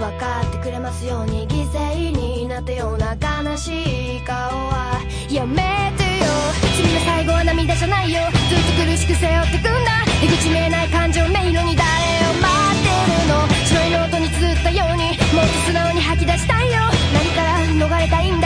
[0.00, 5.00] 分かってくれますように犠牲になったような悲しい顔は
[5.30, 6.26] やめてよ。
[6.76, 8.22] 君の最後は涙じゃないよ。
[8.48, 10.04] ずっと苦しく背負ってくんだ。
[10.20, 11.84] 出口見えない感情迷路に誰
[12.24, 12.88] を待って
[13.20, 13.46] るの。
[13.66, 15.04] 白いノートに綴ったように
[15.36, 16.80] もっと素直に吐き出したいよ。
[17.12, 18.41] 何から逃れたいんだ。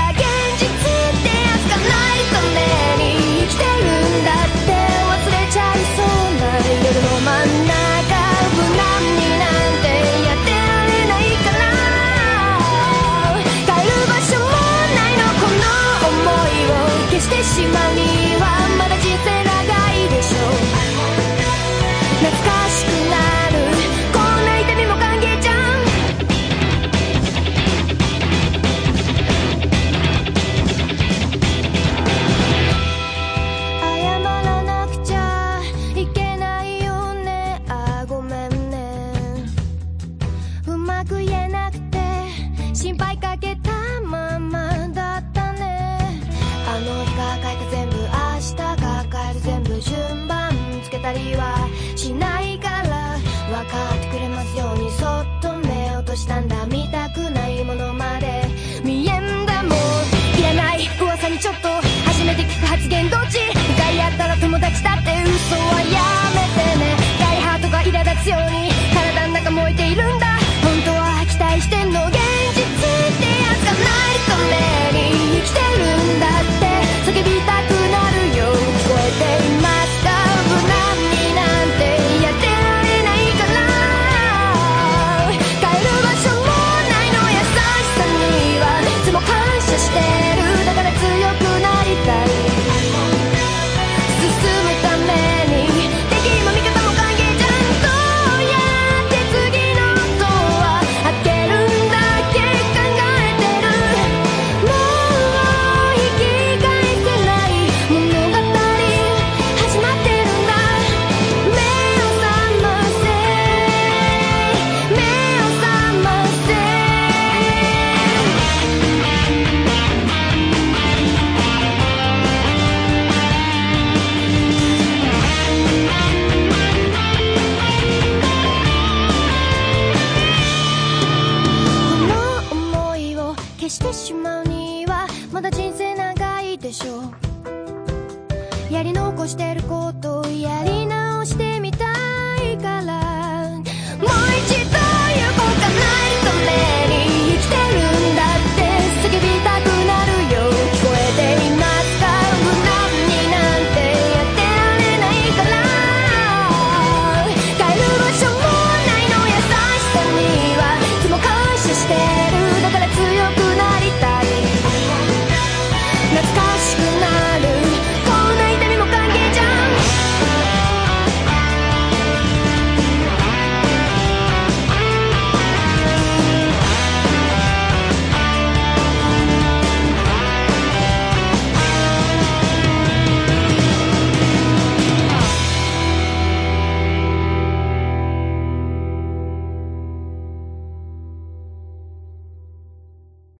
[17.57, 18.16] 希望你。